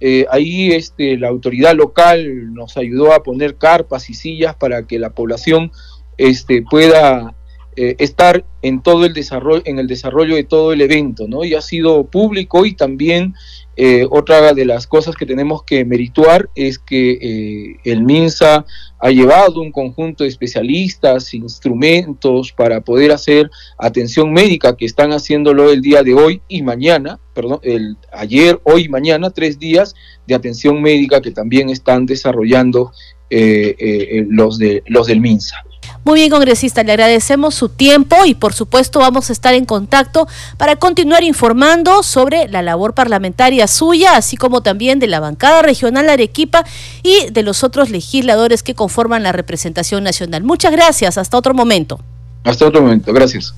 Eh, 0.00 0.24
ahí 0.30 0.72
este, 0.72 1.18
la 1.18 1.28
autoridad 1.28 1.74
local 1.74 2.54
nos 2.54 2.78
ayudó 2.78 3.12
a 3.12 3.22
poner 3.22 3.56
carpas 3.56 4.08
y 4.08 4.14
sillas 4.14 4.56
para 4.56 4.86
que 4.86 4.98
la 4.98 5.10
población 5.10 5.72
este, 6.16 6.62
pueda 6.62 7.34
eh, 7.76 7.94
estar 7.98 8.44
en 8.62 8.82
todo 8.82 9.06
el 9.06 9.14
desarrollo, 9.14 9.62
en 9.64 9.78
el 9.78 9.86
desarrollo 9.86 10.34
de 10.34 10.42
todo 10.42 10.72
el 10.72 10.80
evento, 10.80 11.28
¿no? 11.28 11.44
Y 11.44 11.54
ha 11.54 11.60
sido 11.60 12.04
público 12.04 12.66
y 12.66 12.74
también 12.74 13.34
eh, 13.82 14.06
otra 14.10 14.52
de 14.52 14.66
las 14.66 14.86
cosas 14.86 15.16
que 15.16 15.24
tenemos 15.24 15.62
que 15.62 15.86
merituar 15.86 16.50
es 16.54 16.78
que 16.78 17.12
eh, 17.12 17.76
el 17.84 18.02
MINSA 18.02 18.66
ha 18.98 19.10
llevado 19.10 19.62
un 19.62 19.72
conjunto 19.72 20.22
de 20.22 20.28
especialistas, 20.28 21.32
instrumentos 21.32 22.52
para 22.52 22.82
poder 22.82 23.10
hacer 23.10 23.50
atención 23.78 24.34
médica 24.34 24.76
que 24.76 24.84
están 24.84 25.12
haciéndolo 25.12 25.72
el 25.72 25.80
día 25.80 26.02
de 26.02 26.12
hoy 26.12 26.42
y 26.46 26.60
mañana, 26.60 27.20
perdón, 27.32 27.60
el 27.62 27.96
ayer, 28.12 28.60
hoy 28.64 28.84
y 28.84 28.88
mañana, 28.90 29.30
tres 29.30 29.58
días 29.58 29.94
de 30.26 30.34
atención 30.34 30.82
médica 30.82 31.22
que 31.22 31.30
también 31.30 31.70
están 31.70 32.04
desarrollando 32.04 32.92
los, 33.30 34.58
de, 34.58 34.82
los 34.88 35.06
del 35.06 35.20
MINSA. 35.20 35.56
Muy 36.04 36.20
bien, 36.20 36.30
congresista, 36.30 36.82
le 36.82 36.92
agradecemos 36.92 37.54
su 37.54 37.68
tiempo 37.68 38.24
y 38.24 38.34
por 38.34 38.54
supuesto 38.54 39.00
vamos 39.00 39.28
a 39.28 39.32
estar 39.32 39.54
en 39.54 39.66
contacto 39.66 40.26
para 40.56 40.76
continuar 40.76 41.22
informando 41.22 42.02
sobre 42.02 42.48
la 42.48 42.62
labor 42.62 42.94
parlamentaria 42.94 43.66
suya, 43.66 44.16
así 44.16 44.36
como 44.36 44.62
también 44.62 44.98
de 44.98 45.06
la 45.06 45.20
bancada 45.20 45.62
regional 45.62 46.08
Arequipa 46.08 46.64
y 47.02 47.30
de 47.30 47.42
los 47.42 47.64
otros 47.64 47.90
legisladores 47.90 48.62
que 48.62 48.74
conforman 48.74 49.22
la 49.22 49.32
representación 49.32 50.02
nacional. 50.02 50.42
Muchas 50.42 50.72
gracias, 50.72 51.18
hasta 51.18 51.36
otro 51.36 51.54
momento. 51.54 52.00
Hasta 52.44 52.66
otro 52.66 52.80
momento, 52.80 53.12
gracias. 53.12 53.54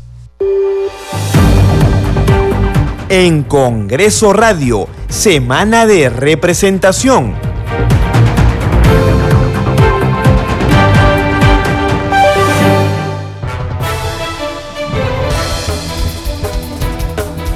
En 3.09 3.43
Congreso 3.45 4.33
Radio, 4.33 4.89
Semana 5.09 5.87
de 5.87 6.09
Representación. 6.09 7.52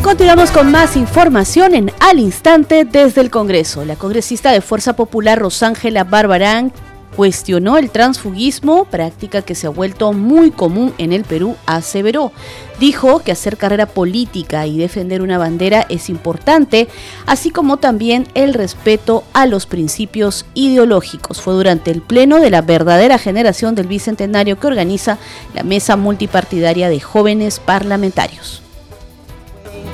Continuamos 0.06 0.52
con 0.52 0.70
más 0.70 0.96
información 0.96 1.74
en 1.74 1.90
Al 1.98 2.20
Instante 2.20 2.84
desde 2.84 3.20
el 3.20 3.28
Congreso. 3.28 3.84
La 3.84 3.96
congresista 3.96 4.52
de 4.52 4.60
Fuerza 4.60 4.94
Popular 4.94 5.36
Rosángela 5.36 6.04
Barbarán 6.04 6.72
cuestionó 7.16 7.76
el 7.76 7.90
transfugismo, 7.90 8.84
práctica 8.84 9.42
que 9.42 9.56
se 9.56 9.66
ha 9.66 9.70
vuelto 9.70 10.12
muy 10.12 10.52
común 10.52 10.94
en 10.98 11.12
el 11.12 11.24
Perú, 11.24 11.56
aseveró. 11.66 12.30
Dijo 12.78 13.18
que 13.18 13.32
hacer 13.32 13.56
carrera 13.56 13.86
política 13.86 14.64
y 14.68 14.78
defender 14.78 15.22
una 15.22 15.38
bandera 15.38 15.84
es 15.88 16.08
importante, 16.08 16.86
así 17.26 17.50
como 17.50 17.78
también 17.78 18.28
el 18.34 18.54
respeto 18.54 19.24
a 19.32 19.46
los 19.46 19.66
principios 19.66 20.46
ideológicos. 20.54 21.42
Fue 21.42 21.54
durante 21.54 21.90
el 21.90 22.00
pleno 22.00 22.38
de 22.38 22.50
la 22.50 22.62
verdadera 22.62 23.18
generación 23.18 23.74
del 23.74 23.88
Bicentenario 23.88 24.60
que 24.60 24.68
organiza 24.68 25.18
la 25.52 25.64
Mesa 25.64 25.96
Multipartidaria 25.96 26.88
de 26.88 27.00
Jóvenes 27.00 27.58
Parlamentarios 27.58 28.62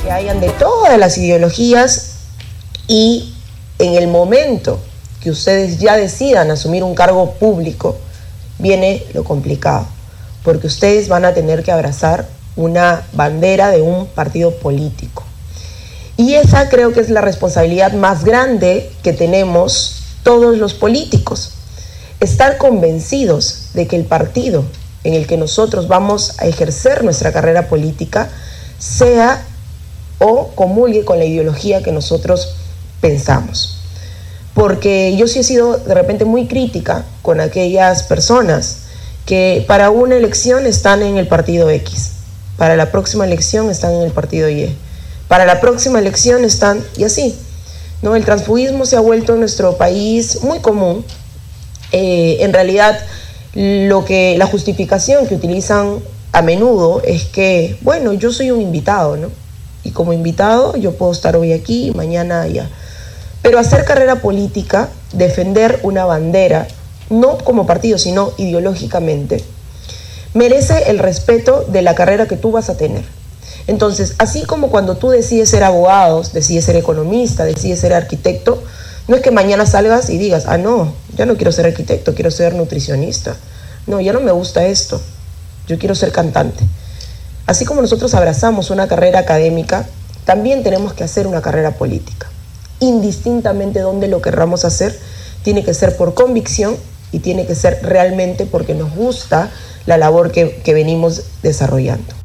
que 0.02 0.10
hayan 0.10 0.40
de 0.40 0.50
todas 0.50 0.98
las 0.98 1.18
ideologías 1.18 2.12
y 2.88 3.34
en 3.78 3.94
el 3.94 4.08
momento 4.08 4.80
que 5.20 5.30
ustedes 5.30 5.78
ya 5.78 5.96
decidan 5.96 6.50
asumir 6.50 6.82
un 6.82 6.94
cargo 6.94 7.32
público, 7.34 7.96
viene 8.58 9.04
lo 9.14 9.24
complicado, 9.24 9.86
porque 10.42 10.66
ustedes 10.66 11.08
van 11.08 11.24
a 11.24 11.34
tener 11.34 11.62
que 11.62 11.72
abrazar 11.72 12.26
una 12.56 13.06
bandera 13.12 13.70
de 13.70 13.82
un 13.82 14.06
partido 14.06 14.52
político. 14.56 15.22
Y 16.16 16.34
esa 16.34 16.68
creo 16.68 16.92
que 16.92 17.00
es 17.00 17.08
la 17.08 17.20
responsabilidad 17.20 17.92
más 17.92 18.24
grande 18.24 18.90
que 19.02 19.12
tenemos 19.12 20.02
todos 20.22 20.58
los 20.58 20.74
políticos. 20.74 21.52
Estar 22.20 22.58
convencidos 22.58 23.70
de 23.74 23.86
que 23.86 23.96
el 23.96 24.04
partido 24.04 24.64
en 25.04 25.14
el 25.14 25.26
que 25.26 25.36
nosotros 25.36 25.88
vamos 25.88 26.38
a 26.38 26.46
ejercer 26.46 27.02
nuestra 27.02 27.32
carrera 27.32 27.68
política 27.68 28.28
sea 28.78 29.44
o 30.22 30.48
comulgue 30.54 31.04
con 31.04 31.18
la 31.18 31.24
ideología 31.24 31.82
que 31.82 31.92
nosotros 31.92 32.54
pensamos. 33.00 33.78
Porque 34.54 35.16
yo 35.16 35.26
sí 35.26 35.40
he 35.40 35.44
sido 35.44 35.78
de 35.78 35.94
repente 35.94 36.24
muy 36.24 36.46
crítica 36.46 37.04
con 37.22 37.40
aquellas 37.40 38.02
personas 38.04 38.78
que 39.26 39.64
para 39.66 39.90
una 39.90 40.16
elección 40.16 40.66
están 40.66 41.02
en 41.02 41.16
el 41.16 41.26
partido 41.26 41.70
X, 41.70 42.12
para 42.56 42.76
la 42.76 42.90
próxima 42.90 43.24
elección 43.24 43.70
están 43.70 43.92
en 43.94 44.02
el 44.02 44.12
partido 44.12 44.48
Y, 44.48 44.74
para 45.28 45.46
la 45.46 45.60
próxima 45.60 45.98
elección 45.98 46.44
están 46.44 46.84
y 46.96 47.04
así. 47.04 47.34
¿no? 48.02 48.16
El 48.16 48.24
transfugismo 48.24 48.84
se 48.84 48.96
ha 48.96 49.00
vuelto 49.00 49.34
en 49.34 49.40
nuestro 49.40 49.76
país 49.76 50.42
muy 50.42 50.58
común. 50.58 51.04
Eh, 51.92 52.38
en 52.40 52.52
realidad, 52.52 52.98
lo 53.54 54.04
que, 54.04 54.36
la 54.36 54.46
justificación 54.46 55.26
que 55.26 55.34
utilizan 55.34 56.00
a 56.32 56.42
menudo 56.42 57.00
es 57.04 57.24
que, 57.24 57.76
bueno, 57.82 58.12
yo 58.12 58.32
soy 58.32 58.50
un 58.50 58.60
invitado, 58.60 59.16
¿no? 59.16 59.28
Y 59.84 59.90
como 59.90 60.12
invitado 60.12 60.76
yo 60.76 60.92
puedo 60.92 61.12
estar 61.12 61.36
hoy 61.36 61.52
aquí 61.52 61.88
y 61.88 61.90
mañana 61.92 62.42
allá. 62.42 62.68
Pero 63.42 63.58
hacer 63.58 63.84
carrera 63.84 64.16
política, 64.16 64.88
defender 65.12 65.80
una 65.82 66.04
bandera, 66.04 66.68
no 67.10 67.38
como 67.38 67.66
partido, 67.66 67.98
sino 67.98 68.32
ideológicamente, 68.38 69.42
merece 70.34 70.90
el 70.90 70.98
respeto 70.98 71.64
de 71.68 71.82
la 71.82 71.94
carrera 71.94 72.26
que 72.26 72.36
tú 72.36 72.52
vas 72.52 72.70
a 72.70 72.76
tener. 72.76 73.04
Entonces, 73.66 74.14
así 74.18 74.42
como 74.42 74.70
cuando 74.70 74.96
tú 74.96 75.10
decides 75.10 75.50
ser 75.50 75.64
abogado, 75.64 76.22
decides 76.32 76.64
ser 76.64 76.76
economista, 76.76 77.44
decides 77.44 77.80
ser 77.80 77.94
arquitecto, 77.94 78.62
no 79.08 79.16
es 79.16 79.22
que 79.22 79.30
mañana 79.30 79.66
salgas 79.66 80.10
y 80.10 80.18
digas, 80.18 80.44
ah, 80.46 80.58
no, 80.58 80.92
ya 81.16 81.26
no 81.26 81.36
quiero 81.36 81.52
ser 81.52 81.66
arquitecto, 81.66 82.14
quiero 82.14 82.30
ser 82.30 82.54
nutricionista. 82.54 83.36
No, 83.86 84.00
ya 84.00 84.12
no 84.12 84.20
me 84.20 84.30
gusta 84.30 84.64
esto, 84.64 85.00
yo 85.66 85.78
quiero 85.78 85.94
ser 85.94 86.12
cantante. 86.12 86.64
Así 87.46 87.64
como 87.64 87.82
nosotros 87.82 88.14
abrazamos 88.14 88.70
una 88.70 88.88
carrera 88.88 89.20
académica, 89.20 89.86
también 90.24 90.62
tenemos 90.62 90.94
que 90.94 91.04
hacer 91.04 91.26
una 91.26 91.42
carrera 91.42 91.72
política. 91.72 92.28
Indistintamente 92.80 93.80
donde 93.80 94.08
lo 94.08 94.22
querramos 94.22 94.64
hacer, 94.64 94.96
tiene 95.42 95.64
que 95.64 95.74
ser 95.74 95.96
por 95.96 96.14
convicción 96.14 96.76
y 97.10 97.18
tiene 97.18 97.46
que 97.46 97.54
ser 97.54 97.80
realmente 97.82 98.46
porque 98.46 98.74
nos 98.74 98.94
gusta 98.94 99.50
la 99.86 99.98
labor 99.98 100.30
que, 100.30 100.62
que 100.62 100.74
venimos 100.74 101.22
desarrollando. 101.42 102.21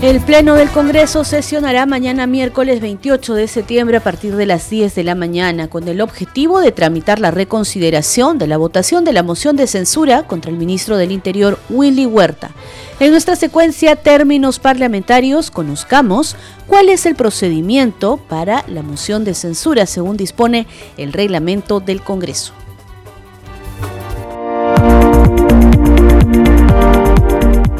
El 0.00 0.20
Pleno 0.20 0.54
del 0.54 0.70
Congreso 0.70 1.24
sesionará 1.24 1.84
mañana 1.84 2.28
miércoles 2.28 2.80
28 2.80 3.34
de 3.34 3.48
septiembre 3.48 3.96
a 3.96 4.00
partir 4.00 4.36
de 4.36 4.46
las 4.46 4.70
10 4.70 4.94
de 4.94 5.02
la 5.02 5.16
mañana 5.16 5.66
con 5.66 5.88
el 5.88 6.00
objetivo 6.00 6.60
de 6.60 6.70
tramitar 6.70 7.18
la 7.18 7.32
reconsideración 7.32 8.38
de 8.38 8.46
la 8.46 8.58
votación 8.58 9.04
de 9.04 9.12
la 9.12 9.24
moción 9.24 9.56
de 9.56 9.66
censura 9.66 10.22
contra 10.22 10.52
el 10.52 10.56
ministro 10.56 10.98
del 10.98 11.10
Interior 11.10 11.58
Willy 11.68 12.06
Huerta. 12.06 12.52
En 13.00 13.10
nuestra 13.10 13.34
secuencia 13.34 13.96
Términos 13.96 14.60
Parlamentarios 14.60 15.50
conozcamos 15.50 16.36
cuál 16.68 16.90
es 16.90 17.04
el 17.04 17.16
procedimiento 17.16 18.18
para 18.28 18.64
la 18.68 18.82
moción 18.82 19.24
de 19.24 19.34
censura 19.34 19.84
según 19.86 20.16
dispone 20.16 20.68
el 20.96 21.12
reglamento 21.12 21.80
del 21.80 22.02
Congreso. 22.02 22.52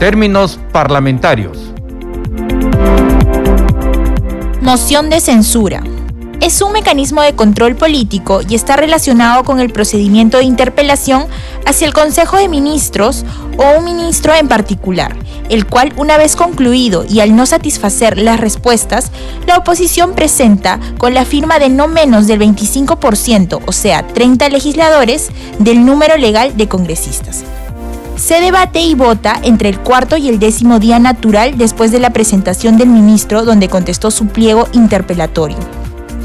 Términos 0.00 0.58
parlamentarios. 0.72 1.67
Moción 4.68 5.08
de 5.08 5.22
censura. 5.22 5.82
Es 6.42 6.60
un 6.60 6.72
mecanismo 6.72 7.22
de 7.22 7.34
control 7.34 7.74
político 7.74 8.42
y 8.46 8.54
está 8.54 8.76
relacionado 8.76 9.42
con 9.42 9.60
el 9.60 9.72
procedimiento 9.72 10.36
de 10.36 10.44
interpelación 10.44 11.24
hacia 11.64 11.86
el 11.86 11.94
Consejo 11.94 12.36
de 12.36 12.50
Ministros 12.50 13.24
o 13.56 13.78
un 13.78 13.86
ministro 13.86 14.34
en 14.34 14.46
particular, 14.46 15.16
el 15.48 15.64
cual 15.64 15.94
una 15.96 16.18
vez 16.18 16.36
concluido 16.36 17.06
y 17.08 17.20
al 17.20 17.34
no 17.34 17.46
satisfacer 17.46 18.18
las 18.18 18.40
respuestas, 18.40 19.10
la 19.46 19.56
oposición 19.56 20.12
presenta 20.12 20.78
con 20.98 21.14
la 21.14 21.24
firma 21.24 21.58
de 21.58 21.70
no 21.70 21.88
menos 21.88 22.26
del 22.26 22.38
25%, 22.40 23.62
o 23.64 23.72
sea, 23.72 24.06
30 24.06 24.50
legisladores, 24.50 25.30
del 25.58 25.86
número 25.86 26.18
legal 26.18 26.58
de 26.58 26.68
congresistas. 26.68 27.42
Se 28.18 28.40
debate 28.40 28.80
y 28.80 28.96
vota 28.96 29.38
entre 29.44 29.68
el 29.68 29.78
cuarto 29.78 30.16
y 30.16 30.28
el 30.28 30.40
décimo 30.40 30.80
día 30.80 30.98
natural 30.98 31.56
después 31.56 31.92
de 31.92 32.00
la 32.00 32.10
presentación 32.10 32.76
del 32.76 32.88
ministro 32.88 33.44
donde 33.44 33.68
contestó 33.68 34.10
su 34.10 34.26
pliego 34.26 34.66
interpelatorio. 34.72 35.56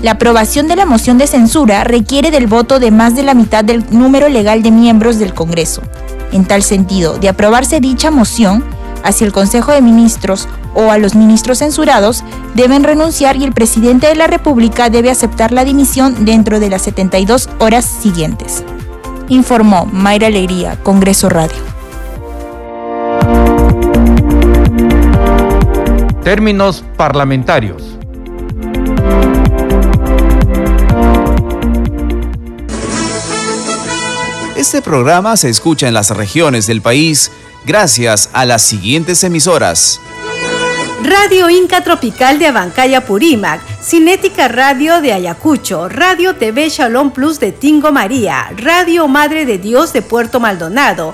La 0.01 0.11
aprobación 0.11 0.67
de 0.67 0.75
la 0.75 0.87
moción 0.87 1.19
de 1.19 1.27
censura 1.27 1.83
requiere 1.83 2.31
del 2.31 2.47
voto 2.47 2.79
de 2.79 2.89
más 2.89 3.15
de 3.15 3.21
la 3.21 3.35
mitad 3.35 3.63
del 3.63 3.85
número 3.91 4.27
legal 4.27 4.63
de 4.63 4.71
miembros 4.71 5.19
del 5.19 5.35
Congreso. 5.35 5.83
En 6.31 6.45
tal 6.45 6.63
sentido, 6.63 7.19
de 7.19 7.29
aprobarse 7.29 7.79
dicha 7.79 8.09
moción, 8.09 8.63
hacia 9.03 9.25
el 9.25 9.31
Consejo 9.31 9.71
de 9.71 9.81
Ministros 9.81 10.47
o 10.73 10.89
a 10.89 10.97
los 10.97 11.13
ministros 11.13 11.59
censurados 11.59 12.23
deben 12.55 12.83
renunciar 12.83 13.35
y 13.37 13.43
el 13.43 13.53
presidente 13.53 14.07
de 14.07 14.15
la 14.15 14.25
República 14.25 14.89
debe 14.89 15.11
aceptar 15.11 15.51
la 15.51 15.63
dimisión 15.63 16.25
dentro 16.25 16.59
de 16.59 16.69
las 16.69 16.81
72 16.81 17.49
horas 17.59 17.85
siguientes. 17.85 18.63
Informó 19.29 19.85
Mayra 19.85 20.27
Alegría, 20.27 20.77
Congreso 20.81 21.29
Radio. 21.29 21.72
Términos 26.33 26.83
parlamentarios. 26.97 27.95
Este 34.55 34.81
programa 34.81 35.37
se 35.37 35.49
escucha 35.49 35.87
en 35.87 35.93
las 35.93 36.09
regiones 36.09 36.65
del 36.65 36.81
país 36.81 37.31
gracias 37.67 38.31
a 38.33 38.47
las 38.47 38.63
siguientes 38.63 39.23
emisoras. 39.23 40.01
Radio 41.03 41.51
Inca 41.51 41.83
Tropical 41.83 42.39
de 42.39 42.47
Abancaya 42.47 43.05
Purímac, 43.05 43.61
Cinética 43.83 44.47
Radio 44.47 45.01
de 45.01 45.13
Ayacucho, 45.13 45.87
Radio 45.87 46.33
TV 46.35 46.69
Shalom 46.69 47.11
Plus 47.11 47.39
de 47.39 47.51
Tingo 47.51 47.91
María, 47.91 48.51
Radio 48.57 49.07
Madre 49.07 49.45
de 49.45 49.59
Dios 49.59 49.93
de 49.93 50.01
Puerto 50.01 50.39
Maldonado, 50.39 51.13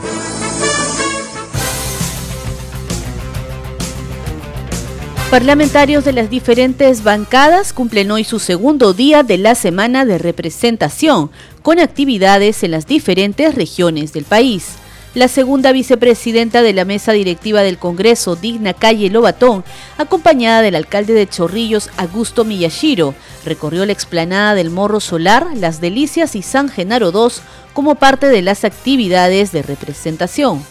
Parlamentarios 5.31 6.03
de 6.03 6.11
las 6.11 6.29
diferentes 6.29 7.05
bancadas 7.05 7.71
cumplen 7.71 8.11
hoy 8.11 8.25
su 8.25 8.37
segundo 8.37 8.91
día 8.91 9.23
de 9.23 9.37
la 9.37 9.55
semana 9.55 10.03
de 10.03 10.17
representación, 10.17 11.31
con 11.61 11.79
actividades 11.79 12.63
en 12.63 12.71
las 12.71 12.85
diferentes 12.85 13.55
regiones 13.55 14.11
del 14.11 14.25
país. 14.25 14.73
La 15.15 15.29
segunda 15.29 15.71
vicepresidenta 15.71 16.61
de 16.61 16.73
la 16.73 16.83
mesa 16.83 17.13
directiva 17.13 17.61
del 17.61 17.77
Congreso, 17.77 18.35
Digna 18.35 18.73
Calle 18.73 19.09
Lobatón, 19.09 19.63
acompañada 19.97 20.61
del 20.61 20.75
alcalde 20.75 21.13
de 21.13 21.29
Chorrillos, 21.29 21.89
Augusto 21.95 22.43
Miyashiro, 22.43 23.15
recorrió 23.45 23.85
la 23.85 23.93
explanada 23.93 24.53
del 24.53 24.69
Morro 24.69 24.99
Solar, 24.99 25.47
Las 25.55 25.79
Delicias 25.79 26.35
y 26.35 26.41
San 26.41 26.67
Genaro 26.67 27.09
II 27.13 27.41
como 27.71 27.95
parte 27.95 28.27
de 28.27 28.41
las 28.41 28.65
actividades 28.65 29.53
de 29.53 29.61
representación. 29.61 30.61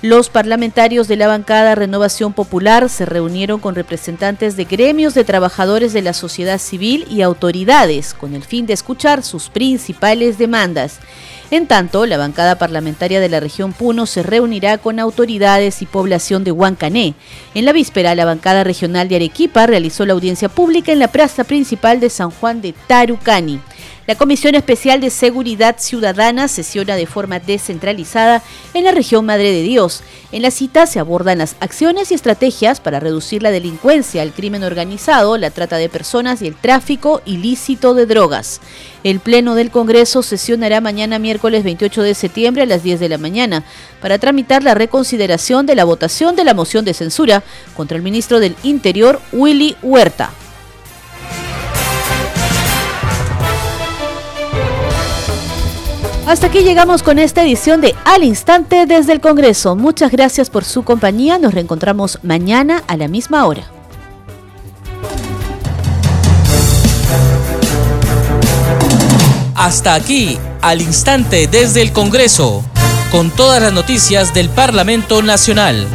Los 0.00 0.28
parlamentarios 0.28 1.08
de 1.08 1.16
la 1.16 1.26
bancada 1.26 1.74
Renovación 1.74 2.32
Popular 2.32 2.88
se 2.88 3.04
reunieron 3.04 3.58
con 3.58 3.74
representantes 3.74 4.56
de 4.56 4.64
gremios 4.64 5.12
de 5.12 5.24
trabajadores 5.24 5.92
de 5.92 6.02
la 6.02 6.12
sociedad 6.12 6.58
civil 6.58 7.04
y 7.10 7.22
autoridades 7.22 8.14
con 8.14 8.36
el 8.36 8.44
fin 8.44 8.64
de 8.66 8.74
escuchar 8.74 9.24
sus 9.24 9.48
principales 9.48 10.38
demandas. 10.38 11.00
En 11.50 11.66
tanto, 11.66 12.06
la 12.06 12.16
bancada 12.16 12.58
parlamentaria 12.58 13.18
de 13.18 13.28
la 13.28 13.40
región 13.40 13.72
Puno 13.72 14.06
se 14.06 14.22
reunirá 14.22 14.78
con 14.78 15.00
autoridades 15.00 15.82
y 15.82 15.86
población 15.86 16.44
de 16.44 16.52
Huancané. 16.52 17.14
En 17.56 17.64
la 17.64 17.72
víspera, 17.72 18.14
la 18.14 18.24
bancada 18.24 18.62
regional 18.62 19.08
de 19.08 19.16
Arequipa 19.16 19.66
realizó 19.66 20.06
la 20.06 20.12
audiencia 20.12 20.48
pública 20.48 20.92
en 20.92 21.00
la 21.00 21.08
plaza 21.08 21.42
principal 21.42 21.98
de 21.98 22.10
San 22.10 22.30
Juan 22.30 22.60
de 22.60 22.72
Tarucani. 22.86 23.58
La 24.08 24.14
Comisión 24.14 24.54
Especial 24.54 25.02
de 25.02 25.10
Seguridad 25.10 25.76
Ciudadana 25.78 26.48
sesiona 26.48 26.96
de 26.96 27.04
forma 27.04 27.40
descentralizada 27.40 28.42
en 28.72 28.84
la 28.84 28.90
región 28.90 29.26
Madre 29.26 29.52
de 29.52 29.60
Dios. 29.60 30.02
En 30.32 30.40
la 30.40 30.50
cita 30.50 30.86
se 30.86 30.98
abordan 30.98 31.36
las 31.36 31.56
acciones 31.60 32.10
y 32.10 32.14
estrategias 32.14 32.80
para 32.80 33.00
reducir 33.00 33.42
la 33.42 33.50
delincuencia, 33.50 34.22
el 34.22 34.32
crimen 34.32 34.64
organizado, 34.64 35.36
la 35.36 35.50
trata 35.50 35.76
de 35.76 35.90
personas 35.90 36.40
y 36.40 36.46
el 36.46 36.54
tráfico 36.54 37.20
ilícito 37.26 37.92
de 37.92 38.06
drogas. 38.06 38.62
El 39.04 39.20
Pleno 39.20 39.54
del 39.54 39.70
Congreso 39.70 40.22
sesionará 40.22 40.80
mañana 40.80 41.18
miércoles 41.18 41.62
28 41.62 42.00
de 42.00 42.14
septiembre 42.14 42.62
a 42.62 42.66
las 42.66 42.82
10 42.82 43.00
de 43.00 43.10
la 43.10 43.18
mañana 43.18 43.62
para 44.00 44.18
tramitar 44.18 44.62
la 44.62 44.72
reconsideración 44.72 45.66
de 45.66 45.74
la 45.74 45.84
votación 45.84 46.34
de 46.34 46.44
la 46.44 46.54
moción 46.54 46.86
de 46.86 46.94
censura 46.94 47.42
contra 47.76 47.98
el 47.98 48.02
ministro 48.02 48.40
del 48.40 48.56
Interior, 48.62 49.20
Willy 49.32 49.76
Huerta. 49.82 50.32
Hasta 56.28 56.48
aquí 56.48 56.58
llegamos 56.58 57.02
con 57.02 57.18
esta 57.18 57.42
edición 57.42 57.80
de 57.80 57.94
Al 58.04 58.22
Instante 58.22 58.84
desde 58.84 59.14
el 59.14 59.20
Congreso. 59.22 59.76
Muchas 59.76 60.12
gracias 60.12 60.50
por 60.50 60.62
su 60.62 60.82
compañía. 60.82 61.38
Nos 61.38 61.54
reencontramos 61.54 62.18
mañana 62.22 62.82
a 62.86 62.98
la 62.98 63.08
misma 63.08 63.46
hora. 63.46 63.62
Hasta 69.54 69.94
aquí, 69.94 70.38
Al 70.60 70.82
Instante 70.82 71.46
desde 71.46 71.80
el 71.80 71.94
Congreso, 71.94 72.62
con 73.10 73.30
todas 73.30 73.62
las 73.62 73.72
noticias 73.72 74.34
del 74.34 74.50
Parlamento 74.50 75.22
Nacional. 75.22 75.88